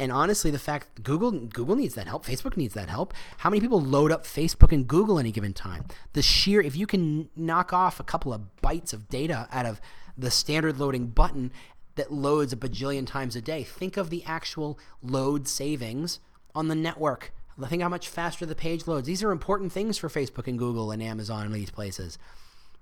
And 0.00 0.12
honestly, 0.12 0.50
the 0.50 0.58
fact 0.60 1.02
Google 1.02 1.32
Google 1.32 1.74
needs 1.74 1.94
that 1.94 2.06
help, 2.06 2.24
Facebook 2.24 2.56
needs 2.56 2.74
that 2.74 2.88
help. 2.88 3.12
How 3.38 3.50
many 3.50 3.60
people 3.60 3.80
load 3.80 4.12
up 4.12 4.24
Facebook 4.24 4.70
and 4.70 4.86
Google 4.86 5.18
any 5.18 5.32
given 5.32 5.52
time? 5.52 5.86
The 6.12 6.22
sheer 6.22 6.60
if 6.60 6.76
you 6.76 6.86
can 6.86 7.28
knock 7.34 7.72
off 7.72 7.98
a 7.98 8.04
couple 8.04 8.32
of 8.32 8.42
bytes 8.62 8.92
of 8.92 9.08
data 9.08 9.48
out 9.50 9.66
of 9.66 9.80
the 10.16 10.30
standard 10.30 10.78
loading 10.78 11.08
button 11.08 11.52
that 11.96 12.12
loads 12.12 12.52
a 12.52 12.56
bajillion 12.56 13.06
times 13.06 13.34
a 13.34 13.40
day, 13.40 13.64
think 13.64 13.96
of 13.96 14.08
the 14.08 14.22
actual 14.24 14.78
load 15.02 15.48
savings 15.48 16.20
on 16.54 16.68
the 16.68 16.76
network 16.76 17.32
Think 17.66 17.82
how 17.82 17.88
much 17.88 18.08
faster 18.08 18.46
the 18.46 18.54
page 18.54 18.86
loads. 18.86 19.06
These 19.06 19.22
are 19.22 19.32
important 19.32 19.72
things 19.72 19.98
for 19.98 20.08
Facebook 20.08 20.46
and 20.46 20.58
Google 20.58 20.90
and 20.90 21.02
Amazon 21.02 21.46
and 21.46 21.54
these 21.54 21.70
places. 21.70 22.18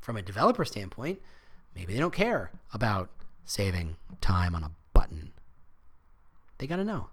From 0.01 0.17
a 0.17 0.23
developer 0.23 0.65
standpoint, 0.65 1.21
maybe 1.75 1.95
they 1.95 1.99
don't 1.99 2.13
care 2.13 2.51
about 2.75 3.09
saving 3.45 3.97
time 4.21 4.55
on 4.55 4.63
a 4.63 4.73
button. 4.93 5.33
They 6.59 6.67
got 6.67 6.77
to 6.77 6.85
know. 6.85 7.09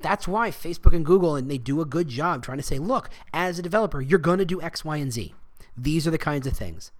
That's 0.00 0.26
why 0.26 0.50
Facebook 0.50 0.94
and 0.94 1.04
Google 1.04 1.36
and 1.36 1.50
they 1.50 1.58
do 1.58 1.80
a 1.80 1.86
good 1.86 2.08
job 2.08 2.42
trying 2.42 2.58
to 2.58 2.64
say, 2.64 2.78
look, 2.78 3.10
as 3.32 3.58
a 3.58 3.62
developer, 3.62 4.00
you're 4.00 4.18
going 4.18 4.38
to 4.38 4.44
do 4.44 4.62
X, 4.62 4.84
Y, 4.84 4.96
and 4.96 5.12
Z. 5.12 5.34
These 5.76 6.06
are 6.06 6.10
the 6.10 6.18
kinds 6.18 6.46
of 6.46 6.56
things. 6.56 6.90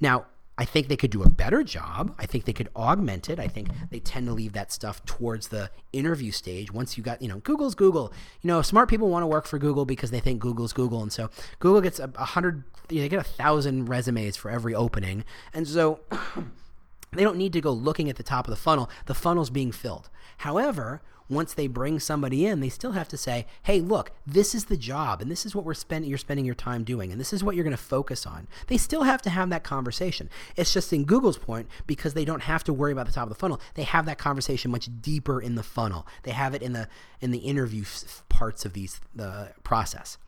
Now, 0.00 0.26
I 0.60 0.66
think 0.66 0.88
they 0.88 0.96
could 0.96 1.10
do 1.10 1.22
a 1.22 1.28
better 1.30 1.64
job. 1.64 2.14
I 2.18 2.26
think 2.26 2.44
they 2.44 2.52
could 2.52 2.68
augment 2.76 3.30
it. 3.30 3.38
I 3.40 3.48
think 3.48 3.68
they 3.88 3.98
tend 3.98 4.26
to 4.26 4.34
leave 4.34 4.52
that 4.52 4.70
stuff 4.70 5.02
towards 5.06 5.48
the 5.48 5.70
interview 5.94 6.30
stage. 6.32 6.70
Once 6.70 6.98
you 6.98 7.02
got, 7.02 7.22
you 7.22 7.28
know, 7.28 7.38
Google's 7.38 7.74
Google. 7.74 8.12
You 8.42 8.48
know, 8.48 8.60
smart 8.60 8.90
people 8.90 9.08
want 9.08 9.22
to 9.22 9.26
work 9.26 9.46
for 9.46 9.58
Google 9.58 9.86
because 9.86 10.10
they 10.10 10.20
think 10.20 10.38
Google's 10.38 10.74
Google, 10.74 11.00
and 11.00 11.10
so 11.10 11.30
Google 11.60 11.80
gets 11.80 11.98
a, 11.98 12.12
a 12.14 12.26
hundred, 12.26 12.64
they 12.88 13.08
get 13.08 13.18
a 13.18 13.24
thousand 13.24 13.88
resumes 13.88 14.36
for 14.36 14.50
every 14.50 14.74
opening, 14.74 15.24
and 15.54 15.66
so 15.66 16.00
they 17.12 17.24
don't 17.24 17.38
need 17.38 17.54
to 17.54 17.62
go 17.62 17.72
looking 17.72 18.10
at 18.10 18.16
the 18.16 18.22
top 18.22 18.46
of 18.46 18.50
the 18.50 18.60
funnel. 18.60 18.90
The 19.06 19.14
funnel's 19.14 19.48
being 19.48 19.72
filled. 19.72 20.10
However, 20.36 21.00
once 21.30 21.54
they 21.54 21.68
bring 21.68 22.00
somebody 22.00 22.44
in, 22.44 22.60
they 22.60 22.68
still 22.68 22.92
have 22.92 23.08
to 23.08 23.16
say, 23.16 23.46
"Hey, 23.62 23.80
look, 23.80 24.10
this 24.26 24.54
is 24.54 24.66
the 24.66 24.76
job, 24.76 25.22
and 25.22 25.30
this 25.30 25.46
is 25.46 25.54
what 25.54 25.64
we're 25.64 25.74
spending. 25.74 26.08
You're 26.10 26.18
spending 26.18 26.44
your 26.44 26.54
time 26.54 26.84
doing, 26.84 27.12
and 27.12 27.20
this 27.20 27.32
is 27.32 27.44
what 27.44 27.54
you're 27.54 27.64
going 27.64 27.76
to 27.76 27.82
focus 27.82 28.26
on." 28.26 28.48
They 28.66 28.76
still 28.76 29.04
have 29.04 29.22
to 29.22 29.30
have 29.30 29.48
that 29.50 29.62
conversation. 29.62 30.28
It's 30.56 30.72
just 30.72 30.92
in 30.92 31.04
Google's 31.04 31.38
point 31.38 31.68
because 31.86 32.14
they 32.14 32.24
don't 32.24 32.42
have 32.42 32.64
to 32.64 32.72
worry 32.72 32.92
about 32.92 33.06
the 33.06 33.12
top 33.12 33.24
of 33.24 33.28
the 33.28 33.36
funnel. 33.36 33.60
They 33.74 33.84
have 33.84 34.06
that 34.06 34.18
conversation 34.18 34.70
much 34.70 34.88
deeper 35.00 35.40
in 35.40 35.54
the 35.54 35.62
funnel. 35.62 36.06
They 36.24 36.32
have 36.32 36.54
it 36.54 36.62
in 36.62 36.72
the 36.72 36.88
in 37.20 37.30
the 37.30 37.38
interview 37.38 37.84
parts 38.28 38.64
of 38.64 38.72
these 38.72 39.00
the 39.14 39.52
process. 39.62 40.18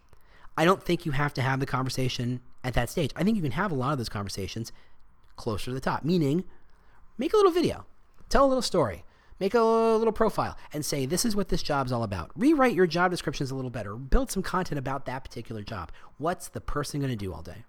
I 0.57 0.65
don't 0.65 0.83
think 0.83 1.05
you 1.07 1.12
have 1.12 1.35
to 1.35 1.43
have 1.43 1.61
the 1.61 1.67
conversation 1.67 2.41
at 2.62 2.75
that 2.75 2.91
stage. 2.91 3.11
I 3.17 3.25
think 3.25 3.37
you 3.37 3.43
can 3.43 3.53
have 3.53 3.73
a 3.73 3.75
lot 3.75 3.93
of 3.93 3.99
those 3.99 4.09
conversations 4.09 4.71
closer 5.37 5.67
to 5.67 5.73
the 5.73 5.81
top, 5.81 6.05
meaning 6.05 6.45
make 7.19 7.33
a 7.33 7.37
little 7.37 7.51
video, 7.51 7.87
tell 8.29 8.45
a 8.45 8.47
little 8.47 8.62
story 8.62 9.05
Make 9.42 9.55
a 9.55 9.61
little 9.61 10.12
profile 10.12 10.57
and 10.72 10.85
say, 10.85 11.05
this 11.05 11.24
is 11.24 11.35
what 11.35 11.48
this 11.48 11.64
job's 11.64 11.90
all 11.90 12.05
about. 12.05 12.31
Rewrite 12.37 12.76
your 12.76 12.87
job 12.87 13.11
descriptions 13.11 13.50
a 13.50 13.57
little 13.57 13.72
better. 13.72 13.96
Build 13.96 14.31
some 14.31 14.40
content 14.40 14.78
about 14.78 15.05
that 15.07 15.24
particular 15.24 15.62
job. 15.62 15.90
What's 16.16 16.46
the 16.46 16.61
person 16.61 17.00
going 17.00 17.11
to 17.11 17.16
do 17.16 17.35
all 17.35 17.42
day? 17.42 17.64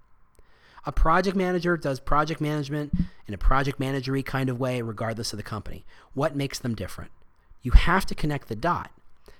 A 0.85 0.91
project 0.91 1.35
manager 1.35 1.75
does 1.75 1.99
project 1.99 2.39
management 2.39 2.93
in 3.25 3.33
a 3.33 3.39
project 3.39 3.79
managery 3.79 4.23
kind 4.23 4.51
of 4.51 4.59
way, 4.59 4.83
regardless 4.83 5.33
of 5.33 5.37
the 5.37 5.41
company. 5.41 5.83
What 6.13 6.35
makes 6.35 6.59
them 6.59 6.75
different? 6.75 7.09
You 7.63 7.71
have 7.71 8.05
to 8.05 8.13
connect 8.13 8.49
the 8.49 8.55
dot. 8.55 8.91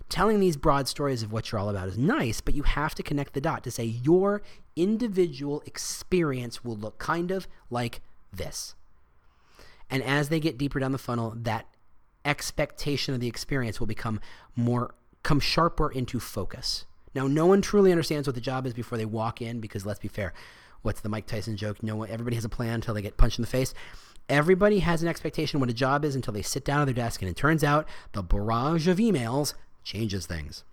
Telling 0.09 0.39
these 0.39 0.57
broad 0.57 0.87
stories 0.87 1.21
of 1.21 1.31
what 1.31 1.51
you're 1.51 1.61
all 1.61 1.69
about 1.69 1.87
is 1.87 1.99
nice, 1.99 2.41
but 2.41 2.55
you 2.55 2.63
have 2.63 2.95
to 2.95 3.03
connect 3.03 3.35
the 3.35 3.41
dot 3.41 3.63
to 3.63 3.69
say 3.69 3.83
your 3.83 4.41
individual 4.75 5.61
experience 5.67 6.65
will 6.65 6.77
look 6.77 6.97
kind 6.97 7.29
of 7.29 7.47
like 7.69 8.01
this. 8.31 8.73
And 9.87 10.01
as 10.01 10.29
they 10.29 10.39
get 10.39 10.57
deeper 10.57 10.79
down 10.79 10.93
the 10.93 10.97
funnel, 10.97 11.35
that 11.37 11.67
expectation 12.25 13.13
of 13.13 13.19
the 13.19 13.27
experience 13.27 13.79
will 13.79 13.87
become 13.87 14.19
more 14.55 14.93
come 15.23 15.39
sharper 15.39 15.91
into 15.91 16.19
focus. 16.19 16.85
Now, 17.15 17.27
no 17.27 17.45
one 17.45 17.61
truly 17.61 17.91
understands 17.91 18.27
what 18.27 18.35
the 18.35 18.41
job 18.41 18.65
is 18.65 18.73
before 18.73 18.97
they 18.97 19.05
walk 19.05 19.41
in 19.41 19.59
because 19.59 19.85
let's 19.85 19.99
be 19.99 20.07
fair, 20.07 20.33
what's 20.81 21.01
the 21.01 21.09
Mike 21.09 21.27
Tyson 21.27 21.55
joke? 21.55 21.81
No 21.81 21.95
one, 21.95 22.09
everybody 22.09 22.35
has 22.35 22.45
a 22.45 22.49
plan 22.49 22.75
until 22.75 22.93
they 22.93 23.01
get 23.01 23.17
punched 23.17 23.39
in 23.39 23.43
the 23.43 23.47
face. 23.47 23.73
Everybody 24.29 24.79
has 24.79 25.01
an 25.01 25.09
expectation 25.09 25.59
what 25.59 25.69
a 25.69 25.73
job 25.73 26.05
is 26.05 26.15
until 26.15 26.33
they 26.33 26.41
sit 26.41 26.63
down 26.63 26.81
at 26.81 26.85
their 26.85 26.93
desk, 26.93 27.21
and 27.21 27.29
it 27.29 27.35
turns 27.35 27.63
out 27.63 27.87
the 28.13 28.23
barrage 28.23 28.87
of 28.87 28.97
emails 28.97 29.53
changes 29.83 30.25
things. 30.25 30.63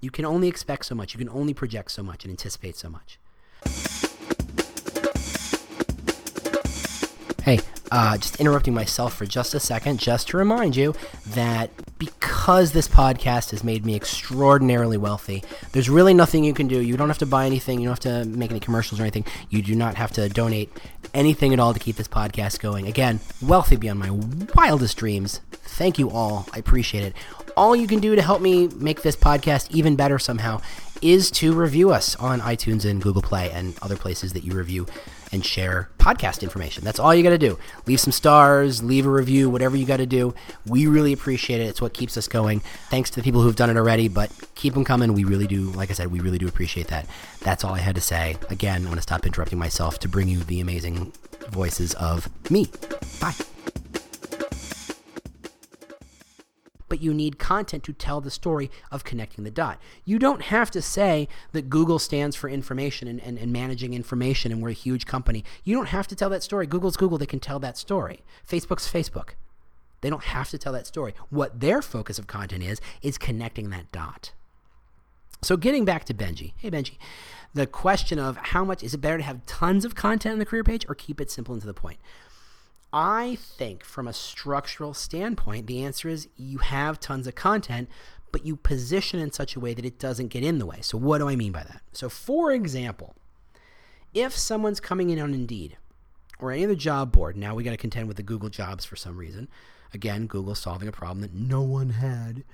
You 0.00 0.10
can 0.10 0.24
only 0.24 0.46
expect 0.46 0.84
so 0.86 0.94
much. 0.94 1.14
You 1.14 1.18
can 1.18 1.30
only 1.30 1.54
project 1.54 1.90
so 1.90 2.02
much 2.02 2.24
and 2.24 2.30
anticipate 2.30 2.76
so 2.76 2.88
much. 2.88 3.18
Hey, 7.48 7.60
uh, 7.90 8.18
just 8.18 8.38
interrupting 8.40 8.74
myself 8.74 9.14
for 9.14 9.24
just 9.24 9.54
a 9.54 9.60
second, 9.60 9.98
just 9.98 10.28
to 10.28 10.36
remind 10.36 10.76
you 10.76 10.94
that 11.28 11.70
because 11.98 12.72
this 12.72 12.86
podcast 12.86 13.52
has 13.52 13.64
made 13.64 13.86
me 13.86 13.96
extraordinarily 13.96 14.98
wealthy, 14.98 15.42
there's 15.72 15.88
really 15.88 16.12
nothing 16.12 16.44
you 16.44 16.52
can 16.52 16.68
do. 16.68 16.78
You 16.78 16.98
don't 16.98 17.08
have 17.08 17.16
to 17.20 17.26
buy 17.26 17.46
anything, 17.46 17.80
you 17.80 17.86
don't 17.86 18.04
have 18.04 18.24
to 18.24 18.28
make 18.28 18.50
any 18.50 18.60
commercials 18.60 19.00
or 19.00 19.04
anything. 19.04 19.24
You 19.48 19.62
do 19.62 19.74
not 19.74 19.94
have 19.94 20.12
to 20.12 20.28
donate 20.28 20.70
anything 21.14 21.54
at 21.54 21.58
all 21.58 21.72
to 21.72 21.80
keep 21.80 21.96
this 21.96 22.06
podcast 22.06 22.60
going. 22.60 22.86
Again, 22.86 23.18
wealthy 23.40 23.76
beyond 23.76 24.00
my 24.00 24.10
wildest 24.54 24.98
dreams. 24.98 25.40
Thank 25.50 25.98
you 25.98 26.10
all. 26.10 26.46
I 26.52 26.58
appreciate 26.58 27.02
it. 27.04 27.14
all 27.56 27.74
you 27.74 27.86
can 27.86 28.00
do 28.00 28.14
to 28.14 28.20
help 28.20 28.42
me 28.42 28.68
make 28.76 29.00
this 29.00 29.16
podcast 29.16 29.70
even 29.70 29.96
better 29.96 30.18
somehow 30.18 30.60
is 31.00 31.30
to 31.30 31.54
review 31.54 31.90
us 31.92 32.14
on 32.16 32.40
iTunes 32.40 32.84
and 32.84 33.00
Google 33.00 33.22
Play 33.22 33.50
and 33.52 33.74
other 33.80 33.96
places 33.96 34.34
that 34.34 34.44
you 34.44 34.52
review 34.52 34.86
and 35.32 35.44
share 35.44 35.90
podcast 35.98 36.42
information. 36.42 36.84
That's 36.84 36.98
all 36.98 37.14
you 37.14 37.22
got 37.22 37.30
to 37.30 37.38
do. 37.38 37.58
Leave 37.86 38.00
some 38.00 38.12
stars, 38.12 38.82
leave 38.82 39.06
a 39.06 39.10
review, 39.10 39.50
whatever 39.50 39.76
you 39.76 39.86
got 39.86 39.98
to 39.98 40.06
do. 40.06 40.34
We 40.66 40.86
really 40.86 41.12
appreciate 41.12 41.60
it. 41.60 41.64
It's 41.64 41.80
what 41.80 41.92
keeps 41.92 42.16
us 42.16 42.28
going. 42.28 42.60
Thanks 42.90 43.10
to 43.10 43.16
the 43.16 43.22
people 43.22 43.42
who've 43.42 43.56
done 43.56 43.70
it 43.70 43.76
already, 43.76 44.08
but 44.08 44.30
keep 44.54 44.74
them 44.74 44.84
coming. 44.84 45.12
We 45.12 45.24
really 45.24 45.46
do, 45.46 45.70
like 45.72 45.90
I 45.90 45.94
said, 45.94 46.10
we 46.10 46.20
really 46.20 46.38
do 46.38 46.48
appreciate 46.48 46.88
that. 46.88 47.06
That's 47.40 47.64
all 47.64 47.74
I 47.74 47.80
had 47.80 47.94
to 47.94 48.00
say. 48.00 48.36
Again, 48.50 48.84
I 48.84 48.88
want 48.88 48.98
to 48.98 49.02
stop 49.02 49.26
interrupting 49.26 49.58
myself 49.58 49.98
to 50.00 50.08
bring 50.08 50.28
you 50.28 50.40
the 50.40 50.60
amazing 50.60 51.12
voices 51.50 51.94
of 51.94 52.28
me. 52.50 52.68
Bye. 53.20 53.34
But 56.88 57.02
you 57.02 57.12
need 57.12 57.38
content 57.38 57.82
to 57.84 57.92
tell 57.92 58.20
the 58.20 58.30
story 58.30 58.70
of 58.90 59.04
connecting 59.04 59.44
the 59.44 59.50
dot. 59.50 59.78
You 60.04 60.18
don't 60.18 60.42
have 60.42 60.70
to 60.72 60.82
say 60.82 61.28
that 61.52 61.70
Google 61.70 61.98
stands 61.98 62.36
for 62.36 62.48
information 62.48 63.08
and, 63.08 63.20
and, 63.20 63.38
and, 63.38 63.52
managing 63.52 63.94
information 63.94 64.52
and 64.52 64.62
we're 64.62 64.70
a 64.70 64.74
huge 64.74 65.06
company. 65.06 65.44
You 65.64 65.74
don't 65.76 65.88
have 65.88 66.06
to 66.08 66.16
tell 66.16 66.30
that 66.30 66.42
story. 66.42 66.66
Google's 66.66 66.96
Google, 66.96 67.18
they 67.18 67.26
can 67.26 67.40
tell 67.40 67.58
that 67.58 67.78
story. 67.78 68.22
Facebook's 68.48 68.90
Facebook. 68.90 69.30
They 70.00 70.10
don't 70.10 70.24
have 70.24 70.50
to 70.50 70.58
tell 70.58 70.72
that 70.72 70.86
story. 70.86 71.14
What 71.30 71.60
their 71.60 71.82
focus 71.82 72.18
of 72.18 72.26
content 72.26 72.62
is, 72.62 72.80
is 73.02 73.18
connecting 73.18 73.70
that 73.70 73.90
dot. 73.90 74.32
So 75.42 75.56
getting 75.56 75.84
back 75.84 76.04
to 76.04 76.14
Benji. 76.14 76.52
Hey, 76.56 76.70
Benji. 76.70 76.98
The 77.54 77.66
question 77.66 78.18
of 78.18 78.36
how 78.36 78.64
much 78.64 78.82
is 78.82 78.94
it 78.94 79.00
better 79.00 79.18
to 79.18 79.24
have 79.24 79.44
tons 79.46 79.84
of 79.84 79.94
content 79.94 80.34
on 80.34 80.38
the 80.38 80.44
career 80.44 80.64
page 80.64 80.84
or 80.88 80.94
keep 80.94 81.20
it 81.20 81.30
simple 81.30 81.54
and 81.54 81.62
to 81.62 81.66
the 81.66 81.74
point? 81.74 81.98
I 82.92 83.36
think 83.40 83.84
from 83.84 84.08
a 84.08 84.12
structural 84.12 84.94
standpoint, 84.94 85.66
the 85.66 85.84
answer 85.84 86.08
is 86.08 86.28
you 86.36 86.58
have 86.58 86.98
tons 86.98 87.26
of 87.26 87.34
content, 87.34 87.88
but 88.32 88.46
you 88.46 88.56
position 88.56 89.20
in 89.20 89.30
such 89.32 89.56
a 89.56 89.60
way 89.60 89.74
that 89.74 89.84
it 89.84 89.98
doesn't 89.98 90.28
get 90.28 90.42
in 90.42 90.58
the 90.58 90.66
way. 90.66 90.78
So, 90.80 90.96
what 90.96 91.18
do 91.18 91.28
I 91.28 91.36
mean 91.36 91.52
by 91.52 91.64
that? 91.64 91.82
So, 91.92 92.08
for 92.08 92.52
example, 92.52 93.14
if 94.14 94.36
someone's 94.36 94.80
coming 94.80 95.10
in 95.10 95.18
on 95.18 95.34
Indeed 95.34 95.76
or 96.38 96.50
any 96.50 96.64
other 96.64 96.74
job 96.74 97.12
board, 97.12 97.36
now 97.36 97.54
we 97.54 97.62
got 97.62 97.72
to 97.72 97.76
contend 97.76 98.08
with 98.08 98.16
the 98.16 98.22
Google 98.22 98.48
jobs 98.48 98.84
for 98.84 98.96
some 98.96 99.16
reason. 99.16 99.48
Again, 99.92 100.26
Google 100.26 100.54
solving 100.54 100.88
a 100.88 100.92
problem 100.92 101.20
that 101.20 101.34
no 101.34 101.62
one 101.62 101.90
had. 101.90 102.44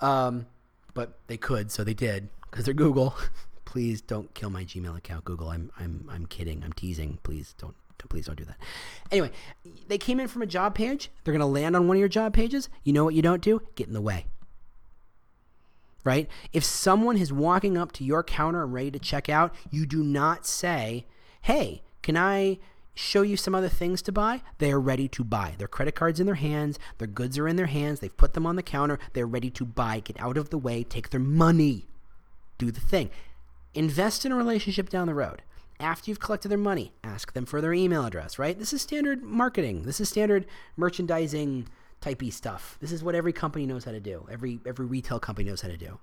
Um, 0.00 0.46
but 0.92 1.18
they 1.26 1.36
could, 1.36 1.70
so 1.70 1.82
they 1.84 1.94
did 1.94 2.28
because 2.50 2.64
they're 2.64 2.74
Google. 2.74 3.14
Please 3.64 4.00
don't 4.00 4.32
kill 4.34 4.50
my 4.50 4.64
Gmail 4.64 4.96
account, 4.96 5.24
Google. 5.24 5.48
I'm 5.48 5.72
I'm 5.78 6.08
I'm 6.12 6.26
kidding. 6.26 6.62
I'm 6.62 6.72
teasing. 6.72 7.18
Please 7.22 7.54
don't 7.58 7.74
please 8.14 8.26
don't 8.26 8.38
do 8.38 8.44
that. 8.44 8.58
Anyway, 9.10 9.30
they 9.88 9.98
came 9.98 10.20
in 10.20 10.28
from 10.28 10.42
a 10.42 10.46
job 10.46 10.74
page. 10.74 11.10
They're 11.24 11.32
going 11.32 11.40
to 11.40 11.46
land 11.46 11.74
on 11.74 11.88
one 11.88 11.96
of 11.96 11.98
your 11.98 12.08
job 12.08 12.32
pages. 12.32 12.68
You 12.84 12.92
know 12.92 13.04
what 13.04 13.14
you 13.14 13.22
don't 13.22 13.42
do? 13.42 13.60
Get 13.74 13.88
in 13.88 13.92
the 13.92 14.00
way. 14.00 14.26
Right? 16.04 16.28
If 16.52 16.64
someone 16.64 17.16
is 17.16 17.32
walking 17.32 17.76
up 17.76 17.90
to 17.92 18.04
your 18.04 18.22
counter 18.22 18.62
and 18.62 18.72
ready 18.72 18.90
to 18.92 18.98
check 18.98 19.28
out, 19.28 19.54
you 19.70 19.84
do 19.84 20.04
not 20.04 20.46
say, 20.46 21.06
hey, 21.42 21.82
can 22.02 22.16
I 22.16 22.58
show 22.94 23.22
you 23.22 23.36
some 23.36 23.54
other 23.54 23.68
things 23.68 24.00
to 24.02 24.12
buy? 24.12 24.42
They 24.58 24.70
are 24.70 24.80
ready 24.80 25.08
to 25.08 25.24
buy. 25.24 25.54
Their 25.58 25.66
credit 25.66 25.94
cards 25.94 26.20
in 26.20 26.26
their 26.26 26.36
hands, 26.36 26.78
their 26.98 27.08
goods 27.08 27.38
are 27.38 27.48
in 27.48 27.56
their 27.56 27.66
hands, 27.66 28.00
they've 28.00 28.16
put 28.16 28.34
them 28.34 28.46
on 28.46 28.56
the 28.56 28.62
counter, 28.62 28.98
they're 29.14 29.26
ready 29.26 29.50
to 29.50 29.64
buy. 29.64 30.00
Get 30.00 30.20
out 30.20 30.36
of 30.36 30.50
the 30.50 30.58
way, 30.58 30.84
take 30.84 31.10
their 31.10 31.18
money, 31.18 31.88
do 32.58 32.70
the 32.70 32.80
thing. 32.80 33.10
Invest 33.72 34.24
in 34.24 34.30
a 34.30 34.36
relationship 34.36 34.88
down 34.88 35.08
the 35.08 35.14
road 35.14 35.42
after 35.80 36.10
you've 36.10 36.20
collected 36.20 36.48
their 36.48 36.58
money, 36.58 36.92
ask 37.02 37.32
them 37.32 37.46
for 37.46 37.60
their 37.60 37.72
email 37.72 38.04
address, 38.04 38.38
right? 38.38 38.58
This 38.58 38.72
is 38.72 38.82
standard 38.82 39.22
marketing. 39.22 39.82
This 39.82 40.00
is 40.00 40.08
standard 40.08 40.46
merchandising 40.76 41.68
typey 42.00 42.32
stuff. 42.32 42.76
This 42.80 42.92
is 42.92 43.02
what 43.02 43.14
every 43.14 43.32
company 43.32 43.66
knows 43.66 43.84
how 43.84 43.92
to 43.92 44.00
do. 44.00 44.26
Every 44.30 44.60
every 44.66 44.86
retail 44.86 45.18
company 45.18 45.48
knows 45.48 45.62
how 45.62 45.68
to 45.68 45.76
do. 45.76 45.98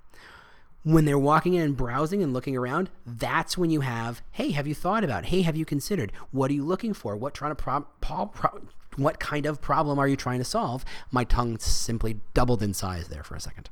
When 0.83 1.05
they're 1.05 1.19
walking 1.19 1.53
in 1.53 1.61
and 1.61 1.77
browsing 1.77 2.23
and 2.23 2.33
looking 2.33 2.57
around, 2.57 2.89
that's 3.05 3.55
when 3.55 3.69
you 3.69 3.81
have, 3.81 4.23
hey, 4.31 4.49
have 4.51 4.65
you 4.65 4.73
thought 4.73 5.03
about? 5.03 5.25
Hey, 5.25 5.43
have 5.43 5.55
you 5.55 5.63
considered? 5.63 6.11
What 6.31 6.49
are 6.49 6.55
you 6.55 6.65
looking 6.65 6.93
for? 6.95 7.15
What 7.15 7.35
trying 7.35 7.51
to 7.51 7.55
pro-, 7.55 7.85
pro-, 8.01 8.25
pro 8.25 8.61
what 8.95 9.19
kind 9.19 9.45
of 9.45 9.61
problem 9.61 9.99
are 9.99 10.07
you 10.07 10.15
trying 10.15 10.39
to 10.39 10.43
solve? 10.43 10.83
My 11.11 11.23
tongue 11.23 11.59
simply 11.59 12.19
doubled 12.33 12.63
in 12.63 12.73
size 12.73 13.07
there 13.09 13.23
for 13.23 13.35
a 13.35 13.39
second. 13.39 13.69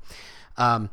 Um, 0.55 0.91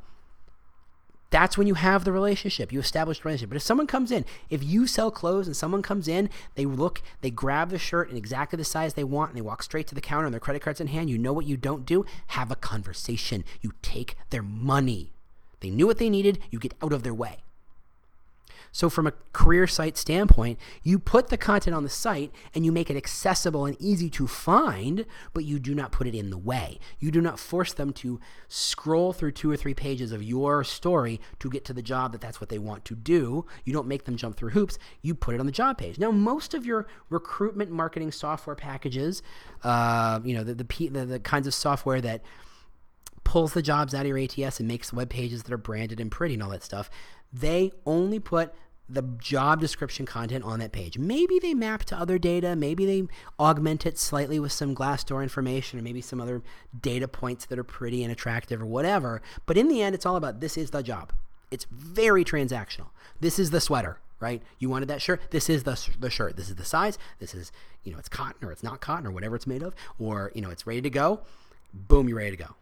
that's 1.30 1.58
when 1.58 1.66
you 1.66 1.74
have 1.74 2.04
the 2.04 2.12
relationship. 2.12 2.72
You 2.72 2.80
establish 2.80 3.18
the 3.20 3.24
relationship. 3.24 3.50
But 3.50 3.56
if 3.56 3.62
someone 3.62 3.86
comes 3.86 4.10
in, 4.10 4.24
if 4.48 4.62
you 4.62 4.86
sell 4.86 5.10
clothes 5.10 5.46
and 5.46 5.56
someone 5.56 5.82
comes 5.82 6.08
in, 6.08 6.30
they 6.54 6.66
look, 6.66 7.02
they 7.20 7.30
grab 7.30 7.70
the 7.70 7.78
shirt 7.78 8.10
in 8.10 8.16
exactly 8.16 8.56
the 8.56 8.64
size 8.64 8.94
they 8.94 9.04
want, 9.04 9.30
and 9.30 9.36
they 9.36 9.42
walk 9.42 9.62
straight 9.62 9.86
to 9.88 9.94
the 9.94 10.00
counter 10.00 10.26
and 10.26 10.34
their 10.34 10.40
credit 10.40 10.62
card's 10.62 10.80
in 10.80 10.86
hand, 10.88 11.10
you 11.10 11.18
know 11.18 11.32
what 11.32 11.46
you 11.46 11.56
don't 11.56 11.84
do? 11.84 12.04
Have 12.28 12.50
a 12.50 12.56
conversation. 12.56 13.44
You 13.60 13.72
take 13.82 14.16
their 14.30 14.42
money. 14.42 15.12
They 15.60 15.70
knew 15.70 15.86
what 15.86 15.98
they 15.98 16.10
needed, 16.10 16.38
you 16.50 16.58
get 16.58 16.74
out 16.82 16.92
of 16.92 17.02
their 17.02 17.14
way. 17.14 17.38
So, 18.76 18.90
from 18.90 19.06
a 19.06 19.14
career 19.32 19.66
site 19.66 19.96
standpoint, 19.96 20.58
you 20.82 20.98
put 20.98 21.28
the 21.28 21.38
content 21.38 21.74
on 21.74 21.82
the 21.82 21.88
site 21.88 22.30
and 22.54 22.62
you 22.62 22.70
make 22.70 22.90
it 22.90 22.96
accessible 22.96 23.64
and 23.64 23.74
easy 23.80 24.10
to 24.10 24.26
find, 24.26 25.06
but 25.32 25.46
you 25.46 25.58
do 25.58 25.74
not 25.74 25.92
put 25.92 26.06
it 26.06 26.14
in 26.14 26.28
the 26.28 26.36
way. 26.36 26.78
You 26.98 27.10
do 27.10 27.22
not 27.22 27.38
force 27.38 27.72
them 27.72 27.94
to 27.94 28.20
scroll 28.48 29.14
through 29.14 29.32
two 29.32 29.50
or 29.50 29.56
three 29.56 29.72
pages 29.72 30.12
of 30.12 30.22
your 30.22 30.62
story 30.62 31.22
to 31.38 31.48
get 31.48 31.64
to 31.64 31.72
the 31.72 31.80
job 31.80 32.12
that 32.12 32.20
that's 32.20 32.38
what 32.38 32.50
they 32.50 32.58
want 32.58 32.84
to 32.84 32.94
do. 32.94 33.46
You 33.64 33.72
don't 33.72 33.88
make 33.88 34.04
them 34.04 34.18
jump 34.18 34.36
through 34.36 34.50
hoops. 34.50 34.78
You 35.00 35.14
put 35.14 35.34
it 35.34 35.40
on 35.40 35.46
the 35.46 35.52
job 35.52 35.78
page. 35.78 35.98
Now, 35.98 36.10
most 36.10 36.52
of 36.52 36.66
your 36.66 36.86
recruitment 37.08 37.70
marketing 37.70 38.12
software 38.12 38.56
packages, 38.56 39.22
uh, 39.64 40.20
you 40.22 40.34
know, 40.34 40.44
the, 40.44 40.54
the, 40.54 40.88
the, 40.90 41.06
the 41.06 41.20
kinds 41.20 41.46
of 41.46 41.54
software 41.54 42.02
that 42.02 42.20
pulls 43.24 43.54
the 43.54 43.62
jobs 43.62 43.94
out 43.94 44.02
of 44.02 44.08
your 44.08 44.18
ATS 44.18 44.60
and 44.60 44.68
makes 44.68 44.92
web 44.92 45.08
pages 45.08 45.44
that 45.44 45.52
are 45.54 45.56
branded 45.56 45.98
and 45.98 46.10
pretty 46.10 46.34
and 46.34 46.42
all 46.42 46.50
that 46.50 46.62
stuff, 46.62 46.90
they 47.32 47.72
only 47.86 48.18
put 48.18 48.54
the 48.88 49.02
job 49.02 49.60
description 49.60 50.06
content 50.06 50.44
on 50.44 50.60
that 50.60 50.72
page. 50.72 50.98
Maybe 50.98 51.38
they 51.38 51.54
map 51.54 51.84
to 51.86 51.98
other 51.98 52.18
data, 52.18 52.54
maybe 52.54 52.86
they 52.86 53.08
augment 53.38 53.84
it 53.84 53.98
slightly 53.98 54.38
with 54.38 54.52
some 54.52 54.74
Glassdoor 54.74 55.22
information 55.22 55.78
or 55.78 55.82
maybe 55.82 56.00
some 56.00 56.20
other 56.20 56.42
data 56.80 57.08
points 57.08 57.46
that 57.46 57.58
are 57.58 57.64
pretty 57.64 58.02
and 58.04 58.12
attractive 58.12 58.62
or 58.62 58.66
whatever. 58.66 59.20
But 59.44 59.58
in 59.58 59.68
the 59.68 59.82
end, 59.82 59.94
it's 59.94 60.06
all 60.06 60.16
about 60.16 60.40
this 60.40 60.56
is 60.56 60.70
the 60.70 60.82
job. 60.82 61.12
It's 61.50 61.66
very 61.70 62.24
transactional. 62.24 62.88
This 63.20 63.38
is 63.38 63.50
the 63.50 63.60
sweater, 63.60 63.98
right? 64.20 64.42
You 64.58 64.68
wanted 64.68 64.88
that 64.88 65.02
shirt. 65.02 65.30
This 65.30 65.50
is 65.50 65.64
the, 65.64 65.80
the 65.98 66.10
shirt. 66.10 66.36
This 66.36 66.48
is 66.48 66.54
the 66.54 66.64
size. 66.64 66.98
This 67.18 67.34
is, 67.34 67.50
you 67.82 67.92
know, 67.92 67.98
it's 67.98 68.08
cotton 68.08 68.46
or 68.46 68.52
it's 68.52 68.62
not 68.62 68.80
cotton 68.80 69.06
or 69.06 69.10
whatever 69.10 69.34
it's 69.34 69.46
made 69.46 69.62
of, 69.62 69.74
or, 69.98 70.30
you 70.34 70.42
know, 70.42 70.50
it's 70.50 70.66
ready 70.66 70.82
to 70.82 70.90
go. 70.90 71.20
Boom, 71.72 72.08
you're 72.08 72.18
ready 72.18 72.30
to 72.30 72.36
go. 72.36 72.54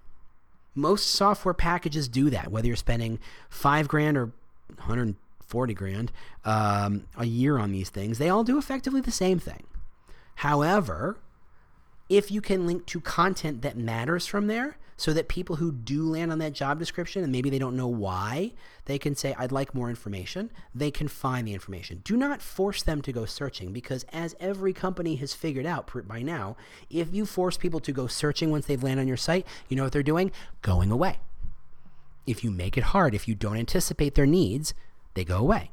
Most 0.75 1.11
software 1.11 1.55
packages 1.55 2.09
do 2.09 2.31
that, 2.31 2.51
whether 2.51 2.67
you're 2.67 2.77
spending 2.77 3.21
five 3.49 3.89
grand 3.89 4.17
or 4.17 4.33
100 4.77 5.15
40 5.47 5.75
grand 5.75 6.13
um, 6.45 7.05
a 7.17 7.27
year 7.27 7.59
on 7.59 7.73
these 7.73 7.91
things, 7.91 8.19
they 8.19 8.29
all 8.29 8.45
do 8.45 8.59
effectively 8.59 9.01
the 9.01 9.11
same 9.11 9.39
thing. 9.39 9.65
However, 10.37 11.19
if 12.09 12.31
you 12.31 12.41
can 12.41 12.67
link 12.67 12.87
to 12.87 13.01
content 13.01 13.63
that 13.63 13.77
matters 13.77 14.27
from 14.27 14.47
there, 14.47 14.77
so 14.97 15.13
that 15.13 15.29
people 15.29 15.57
who 15.57 15.73
do 15.73 16.09
land 16.09 16.31
on 16.31 16.39
that 16.39 16.53
job 16.53 16.79
description 16.79 17.23
and 17.23 17.33
maybe 17.33 17.51
they 17.51 17.59
don't 17.59 17.77
know 17.77 17.89
why, 17.89 18.53
they 18.85 18.99
can 18.99 19.15
say, 19.15 19.35
I'd 19.37 19.53
like 19.53 19.75
more 19.75 19.91
information. 19.91 20.51
They 20.75 20.91
can 20.91 21.09
find 21.09 21.47
the 21.47 21.53
information. 21.53 22.03
Do 22.05 22.17
not 22.17 22.43
force 22.43 22.83
them 22.83 23.03
to 23.03 23.13
go 23.13 23.25
searching 23.25 23.73
because, 23.73 24.05
as 24.13 24.37
every 24.39 24.73
company 24.73 25.17
has 25.17 25.35
figured 25.35 25.67
out 25.67 25.91
by 26.07 26.23
now, 26.23 26.57
if 26.91 27.13
you 27.13 27.27
force 27.27 27.57
people 27.57 27.81
to 27.81 27.93
go 27.93 28.07
searching 28.07 28.51
once 28.51 28.67
they've 28.67 28.83
landed 28.83 29.03
on 29.03 29.09
your 29.09 29.17
site, 29.17 29.47
you 29.69 29.77
know 29.77 29.85
what 29.85 29.93
they're 29.93 30.03
doing? 30.03 30.31
Going 30.63 30.91
away. 30.91 31.19
If 32.27 32.43
you 32.43 32.51
make 32.51 32.79
it 32.79 32.85
hard, 32.85 33.15
if 33.15 33.29
you 33.29 33.35
don't 33.35 33.59
anticipate 33.59 34.15
their 34.15 34.27
needs, 34.27 34.75
they 35.15 35.25
go 35.25 35.39
away. 35.39 35.71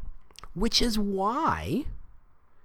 Which 0.53 0.81
is 0.81 0.97
why, 0.97 1.85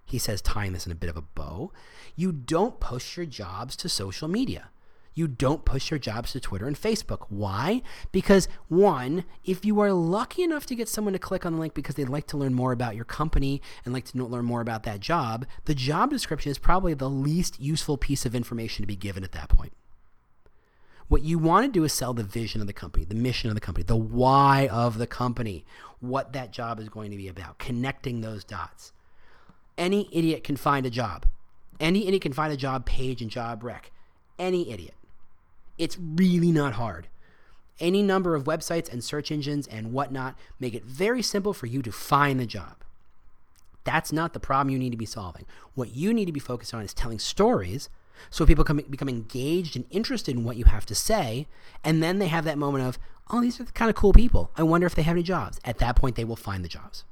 he 0.04 0.18
says, 0.18 0.40
tying 0.40 0.72
this 0.72 0.86
in 0.86 0.92
a 0.92 0.96
bit 0.96 1.10
of 1.10 1.16
a 1.16 1.22
bow, 1.22 1.72
you 2.14 2.32
don't 2.32 2.80
push 2.80 3.16
your 3.16 3.26
jobs 3.26 3.76
to 3.76 3.88
social 3.88 4.28
media. 4.28 4.70
You 5.14 5.26
don't 5.26 5.64
push 5.64 5.90
your 5.90 5.98
jobs 5.98 6.32
to 6.32 6.40
Twitter 6.40 6.66
and 6.66 6.78
Facebook. 6.78 7.26
Why? 7.30 7.80
Because, 8.12 8.48
one, 8.68 9.24
if 9.46 9.64
you 9.64 9.80
are 9.80 9.90
lucky 9.90 10.42
enough 10.42 10.66
to 10.66 10.74
get 10.74 10.90
someone 10.90 11.14
to 11.14 11.18
click 11.18 11.46
on 11.46 11.54
the 11.54 11.58
link 11.58 11.72
because 11.72 11.94
they'd 11.94 12.08
like 12.08 12.26
to 12.28 12.36
learn 12.36 12.52
more 12.52 12.72
about 12.72 12.96
your 12.96 13.06
company 13.06 13.62
and 13.84 13.94
like 13.94 14.04
to 14.04 14.22
learn 14.22 14.44
more 14.44 14.60
about 14.60 14.82
that 14.82 15.00
job, 15.00 15.46
the 15.64 15.74
job 15.74 16.10
description 16.10 16.50
is 16.50 16.58
probably 16.58 16.92
the 16.92 17.08
least 17.08 17.58
useful 17.58 17.96
piece 17.96 18.26
of 18.26 18.34
information 18.34 18.82
to 18.82 18.86
be 18.86 18.94
given 18.94 19.24
at 19.24 19.32
that 19.32 19.48
point. 19.48 19.72
What 21.08 21.22
you 21.22 21.38
want 21.38 21.66
to 21.66 21.70
do 21.70 21.84
is 21.84 21.92
sell 21.92 22.14
the 22.14 22.24
vision 22.24 22.60
of 22.60 22.66
the 22.66 22.72
company, 22.72 23.04
the 23.04 23.14
mission 23.14 23.48
of 23.48 23.54
the 23.54 23.60
company, 23.60 23.84
the 23.84 23.96
why 23.96 24.68
of 24.72 24.98
the 24.98 25.06
company, 25.06 25.64
what 26.00 26.32
that 26.32 26.52
job 26.52 26.80
is 26.80 26.88
going 26.88 27.10
to 27.12 27.16
be 27.16 27.28
about, 27.28 27.58
connecting 27.58 28.20
those 28.20 28.42
dots. 28.42 28.92
Any 29.78 30.08
idiot 30.12 30.42
can 30.42 30.56
find 30.56 30.84
a 30.84 30.90
job. 30.90 31.26
Any 31.78 32.08
idiot 32.08 32.22
can 32.22 32.32
find 32.32 32.52
a 32.52 32.56
job 32.56 32.86
page 32.86 33.22
and 33.22 33.30
job 33.30 33.62
rec. 33.62 33.92
Any 34.38 34.72
idiot. 34.72 34.94
It's 35.78 35.98
really 35.98 36.50
not 36.50 36.74
hard. 36.74 37.06
Any 37.78 38.02
number 38.02 38.34
of 38.34 38.44
websites 38.44 38.90
and 38.90 39.04
search 39.04 39.30
engines 39.30 39.66
and 39.66 39.92
whatnot 39.92 40.36
make 40.58 40.74
it 40.74 40.84
very 40.84 41.22
simple 41.22 41.52
for 41.52 41.66
you 41.66 41.82
to 41.82 41.92
find 41.92 42.40
the 42.40 42.46
job. 42.46 42.76
That's 43.84 44.12
not 44.12 44.32
the 44.32 44.40
problem 44.40 44.72
you 44.72 44.78
need 44.78 44.90
to 44.90 44.96
be 44.96 45.06
solving. 45.06 45.44
What 45.74 45.94
you 45.94 46.12
need 46.12 46.24
to 46.24 46.32
be 46.32 46.40
focused 46.40 46.74
on 46.74 46.82
is 46.82 46.94
telling 46.94 47.18
stories 47.18 47.88
So 48.30 48.46
people 48.46 48.64
come, 48.64 48.80
become 48.90 49.08
engaged 49.08 49.76
and 49.76 49.84
interested 49.90 50.36
in 50.36 50.44
what 50.44 50.56
you 50.56 50.64
have 50.64 50.86
to 50.86 50.94
say, 50.94 51.46
and 51.84 52.02
then 52.02 52.18
they 52.18 52.28
have 52.28 52.44
that 52.44 52.58
moment 52.58 52.84
of, 52.84 52.98
oh, 53.30 53.40
these 53.40 53.60
are 53.60 53.64
the 53.64 53.72
kind 53.72 53.88
of 53.88 53.96
cool 53.96 54.12
people. 54.12 54.50
I 54.56 54.62
wonder 54.62 54.86
if 54.86 54.94
they 54.94 55.02
have 55.02 55.16
any 55.16 55.22
jobs. 55.22 55.60
At 55.64 55.78
that 55.78 55.96
point, 55.96 56.16
they 56.16 56.24
will 56.24 56.36
find 56.36 56.64
the 56.64 56.68
jobs. 56.68 57.04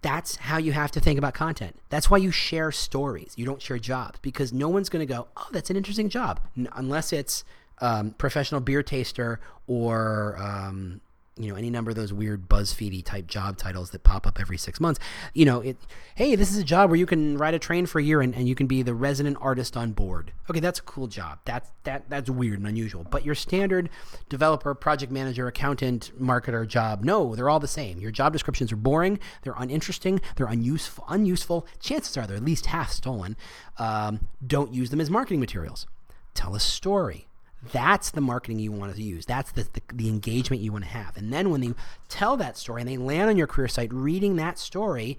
That's 0.00 0.36
how 0.36 0.58
you 0.58 0.72
have 0.72 0.90
to 0.92 1.00
think 1.00 1.16
about 1.18 1.32
content. 1.34 1.78
That's 1.88 2.10
why 2.10 2.18
you 2.18 2.32
share 2.32 2.72
stories. 2.72 3.34
You 3.36 3.46
don't 3.46 3.62
share 3.62 3.78
jobs 3.78 4.18
because 4.20 4.52
no 4.52 4.68
one's 4.68 4.88
going 4.88 5.06
to 5.06 5.12
go, 5.12 5.28
oh, 5.36 5.46
that's 5.52 5.70
an 5.70 5.76
interesting 5.76 6.08
job, 6.08 6.40
unless 6.74 7.12
it's 7.12 7.44
um, 7.80 8.12
professional 8.12 8.60
beer 8.60 8.82
taster 8.82 9.38
or 9.66 10.36
um, 10.38 11.00
you 11.36 11.48
know 11.48 11.54
any 11.54 11.70
number 11.70 11.90
of 11.90 11.96
those 11.96 12.12
weird 12.12 12.48
BuzzFeedy 12.48 13.02
type 13.04 13.26
job 13.26 13.56
titles 13.56 13.90
that 13.90 14.02
pop 14.02 14.26
up 14.26 14.38
every 14.38 14.58
six 14.58 14.80
months. 14.80 15.00
You 15.32 15.46
know, 15.46 15.60
it. 15.60 15.76
Hey, 16.14 16.36
this 16.36 16.50
is 16.50 16.58
a 16.58 16.64
job 16.64 16.90
where 16.90 16.98
you 16.98 17.06
can 17.06 17.38
ride 17.38 17.54
a 17.54 17.58
train 17.58 17.86
for 17.86 17.98
a 17.98 18.02
year 18.02 18.20
and, 18.20 18.34
and 18.34 18.46
you 18.46 18.54
can 18.54 18.66
be 18.66 18.82
the 18.82 18.94
resident 18.94 19.38
artist 19.40 19.76
on 19.76 19.92
board. 19.92 20.32
Okay, 20.50 20.60
that's 20.60 20.78
a 20.78 20.82
cool 20.82 21.06
job. 21.06 21.38
That's 21.44 21.70
that 21.84 22.10
that's 22.10 22.28
weird 22.28 22.58
and 22.58 22.68
unusual. 22.68 23.04
But 23.04 23.24
your 23.24 23.34
standard 23.34 23.88
developer, 24.28 24.74
project 24.74 25.10
manager, 25.10 25.46
accountant, 25.46 26.12
marketer 26.20 26.66
job, 26.66 27.02
no, 27.02 27.34
they're 27.34 27.48
all 27.48 27.60
the 27.60 27.68
same. 27.68 27.98
Your 27.98 28.10
job 28.10 28.32
descriptions 28.32 28.70
are 28.70 28.76
boring. 28.76 29.18
They're 29.42 29.54
uninteresting. 29.56 30.20
They're 30.36 30.46
unuseful. 30.46 31.04
Unuseful. 31.08 31.66
Chances 31.80 32.16
are 32.16 32.26
they're 32.26 32.36
at 32.36 32.44
least 32.44 32.66
half 32.66 32.92
stolen. 32.92 33.36
Um, 33.78 34.28
don't 34.46 34.74
use 34.74 34.90
them 34.90 35.00
as 35.00 35.10
marketing 35.10 35.40
materials. 35.40 35.86
Tell 36.34 36.54
a 36.54 36.60
story 36.60 37.26
that's 37.70 38.10
the 38.10 38.20
marketing 38.20 38.58
you 38.58 38.72
want 38.72 38.94
to 38.94 39.02
use. 39.02 39.24
That's 39.24 39.52
the, 39.52 39.68
the, 39.72 39.82
the, 39.92 40.08
engagement 40.08 40.62
you 40.62 40.72
want 40.72 40.84
to 40.84 40.90
have. 40.90 41.16
And 41.16 41.32
then 41.32 41.50
when 41.50 41.60
they 41.60 41.74
tell 42.08 42.36
that 42.36 42.56
story 42.56 42.82
and 42.82 42.90
they 42.90 42.96
land 42.96 43.30
on 43.30 43.36
your 43.36 43.46
career 43.46 43.68
site 43.68 43.92
reading 43.92 44.36
that 44.36 44.58
story, 44.58 45.16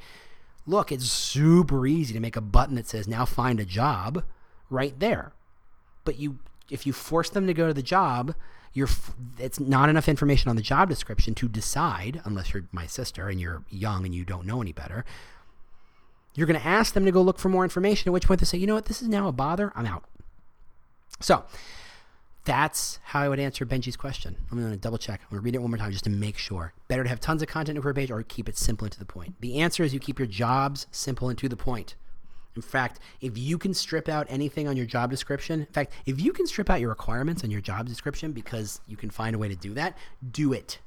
look, 0.66 0.92
it's 0.92 1.10
super 1.10 1.88
easy 1.88 2.14
to 2.14 2.20
make 2.20 2.36
a 2.36 2.42
button 2.42 2.76
that 2.76 2.88
says 2.88 3.08
now 3.08 3.24
find 3.24 3.60
a 3.60 3.66
job 3.66 4.24
right 4.70 5.00
there. 5.00 5.32
But 6.04 6.20
you 6.20 6.40
if 6.70 6.86
you 6.88 6.94
force 6.94 7.30
them 7.30 7.48
to 7.48 7.54
go 7.54 7.68
to 7.68 7.74
the 7.74 7.84
job, 7.84 8.36
you're 8.74 8.90
it's 9.38 9.60
not 9.60 9.90
enough 9.90 10.10
information 10.10 10.50
on 10.50 10.56
the 10.56 10.62
job 10.62 10.90
description 10.90 11.36
to 11.36 11.48
decide 11.48 12.22
unless 12.26 12.54
you're 12.54 12.66
my 12.72 12.88
sister 12.88 13.30
and 13.30 13.40
you're 13.40 13.64
young 13.70 14.06
and 14.06 14.14
you 14.14 14.26
don't 14.26 14.46
know 14.46 14.62
any 14.62 14.74
better. 14.74 15.06
You're 16.36 16.48
going 16.48 16.60
to 16.60 16.66
ask 16.66 16.94
them 16.94 17.06
to 17.06 17.12
go 17.12 17.22
look 17.22 17.38
for 17.38 17.50
more 17.50 17.64
information 17.64 18.10
at 18.10 18.14
which 18.14 18.26
point 18.26 18.40
they 18.40 18.46
say, 18.46 18.58
"You 18.58 18.68
know 18.68 18.74
what? 18.74 18.86
This 18.86 19.02
is 19.02 19.08
now 19.08 19.28
a 19.28 19.32
bother. 19.32 19.72
I'm 19.76 19.86
out." 19.86 20.04
So, 21.20 21.46
that's 22.46 23.00
how 23.04 23.22
I 23.22 23.30
would 23.30 23.40
answer 23.40 23.66
Benji's 23.66 23.96
question. 23.96 24.36
I'm 24.52 24.60
going 24.60 24.72
to 24.72 24.78
double 24.78 24.98
check. 24.98 25.22
I'm 25.24 25.30
going 25.30 25.42
to 25.42 25.46
read 25.46 25.56
it 25.56 25.62
one 25.62 25.72
more 25.72 25.78
time 25.78 25.92
just 25.92 26.04
to 26.04 26.10
make 26.10 26.38
sure. 26.38 26.74
Better 26.88 27.04
to 27.04 27.10
have 27.10 27.22
tons 27.22 27.42
of 27.42 27.48
content 27.48 27.82
career 27.82 27.94
page 27.94 28.12
or 28.12 28.22
keep 28.24 28.50
it 28.50 28.58
simple 28.58 28.86
and 28.86 28.92
to 28.92 29.00
the 29.00 29.06
point. 29.06 29.36
The 29.40 29.60
answer 29.60 29.84
is 29.84 29.94
you 29.94 30.00
keep 30.00 30.20
your 30.20 30.28
jobs 30.28 30.88
simple 30.92 31.30
and 31.30 31.38
to 31.40 31.48
the 31.48 31.56
point. 31.56 31.96
In 32.56 32.62
fact, 32.62 33.00
if 33.22 33.38
you 33.38 33.58
can 33.58 33.74
strip 33.74 34.08
out 34.08 34.28
anything 34.30 34.68
on 34.68 34.78
your 34.78 34.86
job 34.86 35.10
description, 35.10 35.62
in 35.62 35.66
fact, 35.68 35.94
if 36.06 36.22
you 36.22 36.34
can 36.34 36.46
strip 36.46 36.70
out 36.70 36.82
your 36.82 36.90
requirements 36.90 37.44
on 37.44 37.50
your 37.50 37.62
job 37.62 37.88
description 37.88 38.32
because 38.32 38.82
you 38.88 38.98
can 38.98 39.10
find 39.10 39.36
a 39.36 39.40
way 39.40 39.48
to 39.48 39.56
do 39.56 39.74
that, 39.74 39.98
do 40.32 40.54
it. 40.54 40.80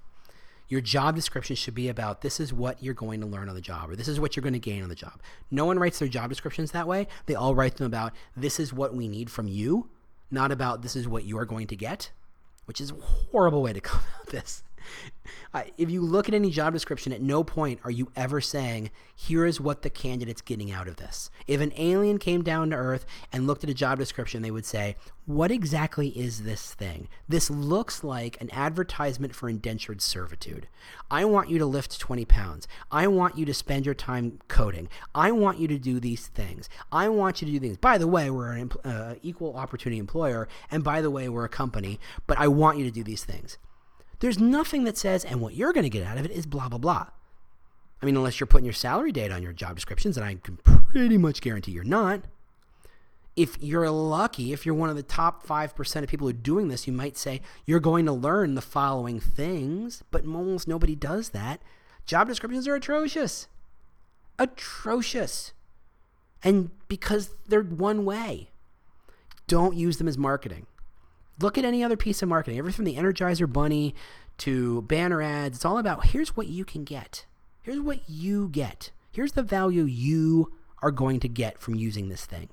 Your 0.68 0.80
job 0.80 1.14
description 1.14 1.56
should 1.56 1.74
be 1.74 1.88
about 1.88 2.22
this 2.22 2.38
is 2.38 2.52
what 2.52 2.82
you're 2.82 2.94
going 2.94 3.20
to 3.20 3.26
learn 3.26 3.48
on 3.48 3.54
the 3.54 3.60
job 3.60 3.88
or 3.88 3.96
this 3.96 4.08
is 4.08 4.20
what 4.20 4.34
you're 4.36 4.42
going 4.42 4.52
to 4.52 4.58
gain 4.58 4.82
on 4.82 4.88
the 4.88 4.94
job. 4.96 5.20
No 5.50 5.64
one 5.64 5.78
writes 5.78 5.98
their 5.98 6.08
job 6.08 6.28
descriptions 6.28 6.72
that 6.72 6.88
way. 6.88 7.06
They 7.26 7.34
all 7.34 7.54
write 7.54 7.76
them 7.76 7.86
about 7.86 8.12
this 8.36 8.58
is 8.58 8.72
what 8.72 8.94
we 8.94 9.08
need 9.08 9.30
from 9.30 9.48
you 9.48 9.88
not 10.30 10.52
about 10.52 10.82
this 10.82 10.96
is 10.96 11.08
what 11.08 11.24
you 11.24 11.38
are 11.38 11.46
going 11.46 11.66
to 11.68 11.76
get, 11.76 12.10
which 12.66 12.80
is 12.80 12.90
a 12.90 12.94
horrible 12.94 13.62
way 13.62 13.72
to 13.72 13.80
come 13.80 14.02
at 14.22 14.28
this. 14.28 14.62
If 15.76 15.90
you 15.90 16.02
look 16.02 16.28
at 16.28 16.34
any 16.34 16.50
job 16.50 16.72
description, 16.74 17.12
at 17.12 17.22
no 17.22 17.42
point 17.42 17.80
are 17.84 17.90
you 17.90 18.10
ever 18.14 18.40
saying, 18.40 18.90
here 19.14 19.46
is 19.46 19.60
what 19.60 19.82
the 19.82 19.90
candidate's 19.90 20.42
getting 20.42 20.70
out 20.70 20.88
of 20.88 20.96
this. 20.96 21.30
If 21.46 21.60
an 21.60 21.72
alien 21.76 22.18
came 22.18 22.42
down 22.42 22.70
to 22.70 22.76
Earth 22.76 23.06
and 23.32 23.46
looked 23.46 23.64
at 23.64 23.70
a 23.70 23.74
job 23.74 23.98
description, 23.98 24.42
they 24.42 24.50
would 24.50 24.66
say, 24.66 24.96
what 25.24 25.50
exactly 25.50 26.08
is 26.08 26.44
this 26.44 26.74
thing? 26.74 27.08
This 27.28 27.50
looks 27.50 28.04
like 28.04 28.40
an 28.40 28.48
advertisement 28.52 29.34
for 29.34 29.48
indentured 29.48 30.00
servitude. 30.00 30.68
I 31.10 31.24
want 31.24 31.50
you 31.50 31.58
to 31.58 31.66
lift 31.66 31.98
20 31.98 32.24
pounds. 32.26 32.68
I 32.92 33.08
want 33.08 33.36
you 33.36 33.44
to 33.46 33.54
spend 33.54 33.86
your 33.86 33.94
time 33.94 34.38
coding. 34.46 34.88
I 35.14 35.32
want 35.32 35.58
you 35.58 35.66
to 35.68 35.78
do 35.78 35.98
these 35.98 36.28
things. 36.28 36.68
I 36.92 37.08
want 37.08 37.42
you 37.42 37.46
to 37.46 37.52
do 37.52 37.58
things. 37.58 37.76
By 37.76 37.98
the 37.98 38.06
way, 38.06 38.30
we're 38.30 38.52
an 38.52 38.70
uh, 38.84 39.14
equal 39.22 39.56
opportunity 39.56 39.98
employer. 39.98 40.48
And 40.70 40.84
by 40.84 41.00
the 41.00 41.10
way, 41.10 41.28
we're 41.28 41.44
a 41.44 41.48
company, 41.48 41.98
but 42.26 42.38
I 42.38 42.46
want 42.46 42.78
you 42.78 42.84
to 42.84 42.92
do 42.92 43.02
these 43.02 43.24
things. 43.24 43.58
There's 44.20 44.38
nothing 44.38 44.84
that 44.84 44.96
says, 44.96 45.24
and 45.24 45.40
what 45.40 45.54
you're 45.54 45.72
going 45.72 45.84
to 45.84 45.90
get 45.90 46.06
out 46.06 46.18
of 46.18 46.24
it 46.24 46.30
is 46.30 46.46
blah, 46.46 46.68
blah, 46.68 46.78
blah. 46.78 47.06
I 48.00 48.06
mean, 48.06 48.16
unless 48.16 48.40
you're 48.40 48.46
putting 48.46 48.64
your 48.64 48.74
salary 48.74 49.12
date 49.12 49.32
on 49.32 49.42
your 49.42 49.52
job 49.52 49.74
descriptions, 49.74 50.16
and 50.16 50.24
I 50.24 50.34
can 50.36 50.58
pretty 50.58 51.18
much 51.18 51.40
guarantee 51.40 51.72
you're 51.72 51.84
not. 51.84 52.22
If 53.36 53.58
you're 53.60 53.90
lucky, 53.90 54.52
if 54.52 54.64
you're 54.64 54.74
one 54.74 54.88
of 54.88 54.96
the 54.96 55.02
top 55.02 55.46
5% 55.46 56.02
of 56.02 56.08
people 56.08 56.26
who 56.26 56.30
are 56.30 56.32
doing 56.32 56.68
this, 56.68 56.86
you 56.86 56.92
might 56.92 57.18
say 57.18 57.42
you're 57.66 57.80
going 57.80 58.06
to 58.06 58.12
learn 58.12 58.54
the 58.54 58.62
following 58.62 59.20
things, 59.20 60.02
but 60.10 60.24
almost 60.26 60.66
nobody 60.66 60.94
does 60.94 61.30
that. 61.30 61.60
Job 62.06 62.28
descriptions 62.28 62.66
are 62.66 62.74
atrocious. 62.74 63.48
Atrocious. 64.38 65.52
And 66.42 66.70
because 66.88 67.30
they're 67.46 67.62
one 67.62 68.04
way, 68.06 68.50
don't 69.46 69.76
use 69.76 69.98
them 69.98 70.08
as 70.08 70.16
marketing. 70.16 70.66
Look 71.40 71.58
at 71.58 71.64
any 71.64 71.84
other 71.84 71.96
piece 71.96 72.22
of 72.22 72.28
marketing, 72.28 72.58
everything 72.58 72.76
from 72.76 72.84
the 72.86 72.96
Energizer 72.96 73.50
Bunny 73.50 73.94
to 74.38 74.82
banner 74.82 75.20
ads. 75.20 75.58
It's 75.58 75.64
all 75.64 75.78
about 75.78 76.06
here's 76.06 76.36
what 76.36 76.46
you 76.46 76.64
can 76.64 76.84
get. 76.84 77.26
Here's 77.62 77.80
what 77.80 78.08
you 78.08 78.48
get. 78.48 78.90
Here's 79.10 79.32
the 79.32 79.42
value 79.42 79.84
you 79.84 80.52
are 80.82 80.90
going 80.90 81.20
to 81.20 81.28
get 81.28 81.60
from 81.60 81.74
using 81.74 82.08
this 82.08 82.24
thing. 82.26 82.48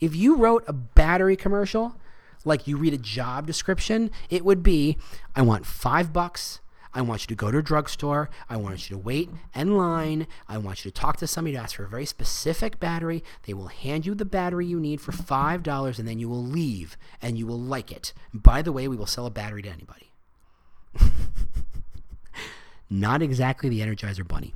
If 0.00 0.14
you 0.14 0.36
wrote 0.36 0.64
a 0.66 0.72
battery 0.72 1.36
commercial, 1.36 1.96
like 2.44 2.66
you 2.66 2.76
read 2.76 2.94
a 2.94 2.98
job 2.98 3.46
description, 3.46 4.10
it 4.30 4.44
would 4.44 4.62
be 4.62 4.98
I 5.34 5.42
want 5.42 5.66
five 5.66 6.12
bucks 6.12 6.60
I 6.96 7.02
want 7.02 7.20
you 7.20 7.26
to 7.26 7.34
go 7.34 7.50
to 7.50 7.58
a 7.58 7.62
drugstore. 7.62 8.30
I 8.48 8.56
want 8.56 8.88
you 8.88 8.96
to 8.96 9.02
wait 9.02 9.28
in 9.54 9.76
line. 9.76 10.26
I 10.48 10.56
want 10.56 10.82
you 10.82 10.90
to 10.90 10.98
talk 10.98 11.18
to 11.18 11.26
somebody 11.26 11.54
to 11.54 11.62
ask 11.62 11.76
for 11.76 11.84
a 11.84 11.88
very 11.88 12.06
specific 12.06 12.80
battery. 12.80 13.22
They 13.42 13.52
will 13.52 13.66
hand 13.66 14.06
you 14.06 14.14
the 14.14 14.24
battery 14.24 14.64
you 14.64 14.80
need 14.80 15.02
for 15.02 15.12
$5 15.12 15.98
and 15.98 16.08
then 16.08 16.18
you 16.18 16.30
will 16.30 16.42
leave 16.42 16.96
and 17.20 17.36
you 17.36 17.46
will 17.46 17.60
like 17.60 17.92
it. 17.92 18.14
By 18.32 18.62
the 18.62 18.72
way, 18.72 18.88
we 18.88 18.96
will 18.96 19.04
sell 19.04 19.26
a 19.26 19.30
battery 19.30 19.60
to 19.60 19.68
anybody. 19.68 20.10
Not 22.88 23.20
exactly 23.20 23.68
the 23.68 23.80
Energizer 23.80 24.26
Bunny. 24.26 24.54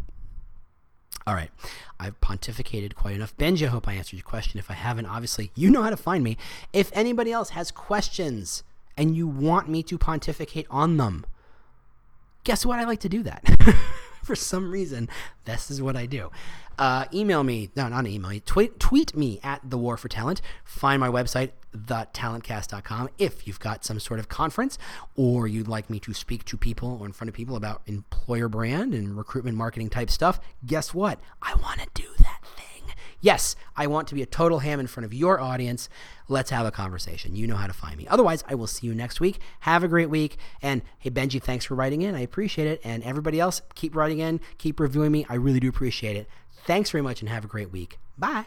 All 1.27 1.35
right. 1.35 1.51
I've 1.99 2.19
pontificated 2.23 2.95
quite 2.95 3.17
enough. 3.17 3.37
Benji, 3.37 3.67
I 3.67 3.69
hope 3.69 3.87
I 3.87 3.93
answered 3.93 4.17
your 4.17 4.25
question. 4.25 4.59
If 4.59 4.71
I 4.71 4.75
haven't, 4.75 5.05
obviously, 5.05 5.51
you 5.55 5.71
know 5.71 5.83
how 5.83 5.91
to 5.91 5.97
find 5.99 6.25
me. 6.25 6.39
If 6.73 6.91
anybody 6.95 7.33
else 7.33 7.51
has 7.51 7.71
questions 7.71 8.63
and 8.97 9.15
you 9.15 9.29
want 9.29 9.69
me 9.69 9.83
to 9.83 9.99
pontificate 9.99 10.67
on 10.71 10.97
them, 10.97 11.27
guess 12.45 12.65
what? 12.65 12.79
I 12.79 12.85
like 12.85 13.01
to 13.01 13.09
do 13.09 13.23
that. 13.25 13.45
For 14.23 14.37
some 14.37 14.71
reason, 14.71 15.09
this 15.45 15.71
is 15.71 15.81
what 15.83 15.97
I 15.97 16.07
do. 16.07 16.31
Uh, 16.79 17.05
email 17.13 17.43
me, 17.43 17.71
no, 17.77 17.89
not 17.89 18.07
email 18.07 18.31
me, 18.31 18.41
tweet, 18.41 18.79
tweet 18.79 19.15
me 19.15 19.39
at 19.43 19.61
The 19.69 19.77
War 19.77 19.97
for 19.97 20.09
Talent. 20.09 20.41
Find 20.65 20.99
my 20.99 21.09
website, 21.09 21.51
thetalentcast.com. 21.77 23.11
If 23.19 23.47
you've 23.47 23.61
got 23.61 23.85
some 23.85 24.01
sort 24.01 24.19
of 24.19 24.29
conference 24.29 24.79
or 25.15 25.47
you'd 25.47 25.69
like 25.69 25.91
me 25.91 26.01
to 26.01 26.15
speak 26.15 26.45
to 26.47 26.57
people 26.57 26.99
or 27.01 27.07
in 27.07 27.13
front 27.13 27.29
of 27.29 27.35
people 27.35 27.57
about 27.57 27.83
employer 27.87 28.49
brand 28.49 28.95
and 28.95 29.17
recruitment 29.17 29.59
marketing 29.59 29.91
type 29.91 30.11
stuff, 30.11 30.41
guess 30.65 30.95
what? 30.95 31.21
I 31.43 31.55
want 31.57 31.81
to 31.81 31.89
do 31.93 32.09
that 32.19 32.41
thing. 32.57 32.70
Yes, 33.21 33.55
I 33.77 33.87
want 33.87 34.09
to 34.09 34.15
be 34.15 34.23
a 34.23 34.27
total 34.27 34.61
ham 34.61 34.81
in 34.81 34.87
front 34.87 35.05
of 35.05 35.13
your 35.13 35.41
audience. 35.41 35.89
Let's 36.29 36.51
have 36.51 36.65
a 36.65 36.71
conversation. 36.71 37.37
You 37.37 37.47
know 37.47 37.57
how 37.57 37.67
to 37.67 37.73
find 37.73 37.97
me. 37.97 38.07
Otherwise, 38.09 38.43
I 38.49 38.55
will 38.55 38.67
see 38.67 38.87
you 38.87 38.95
next 38.95 39.21
week. 39.21 39.41
Have 39.61 39.85
a 39.85 39.89
great 39.89 40.09
week. 40.09 40.39
And 40.63 40.83
hey, 40.99 41.11
Benji, 41.11 41.43
thanks 41.43 41.65
for 41.65 41.75
writing 41.75 42.03
in. 42.03 42.15
I 42.15 42.21
appreciate 42.21 42.67
it. 42.67 42.81
And 42.83 43.03
everybody 43.03 43.39
else, 43.39 43.61
keep 43.75 43.95
writing 43.95 44.21
in, 44.21 44.41
keep 44.59 44.81
reviewing 44.81 45.13
me. 45.13 45.27
I 45.29 45.35
really 45.35 45.61
do 45.61 45.69
appreciate 45.69 46.17
it. 46.17 46.29
Thanks 46.65 46.91
very 46.91 47.03
much 47.03 47.21
and 47.21 47.29
have 47.29 47.45
a 47.45 47.49
great 47.49 47.71
week. 47.71 47.99
Bye. 48.17 48.47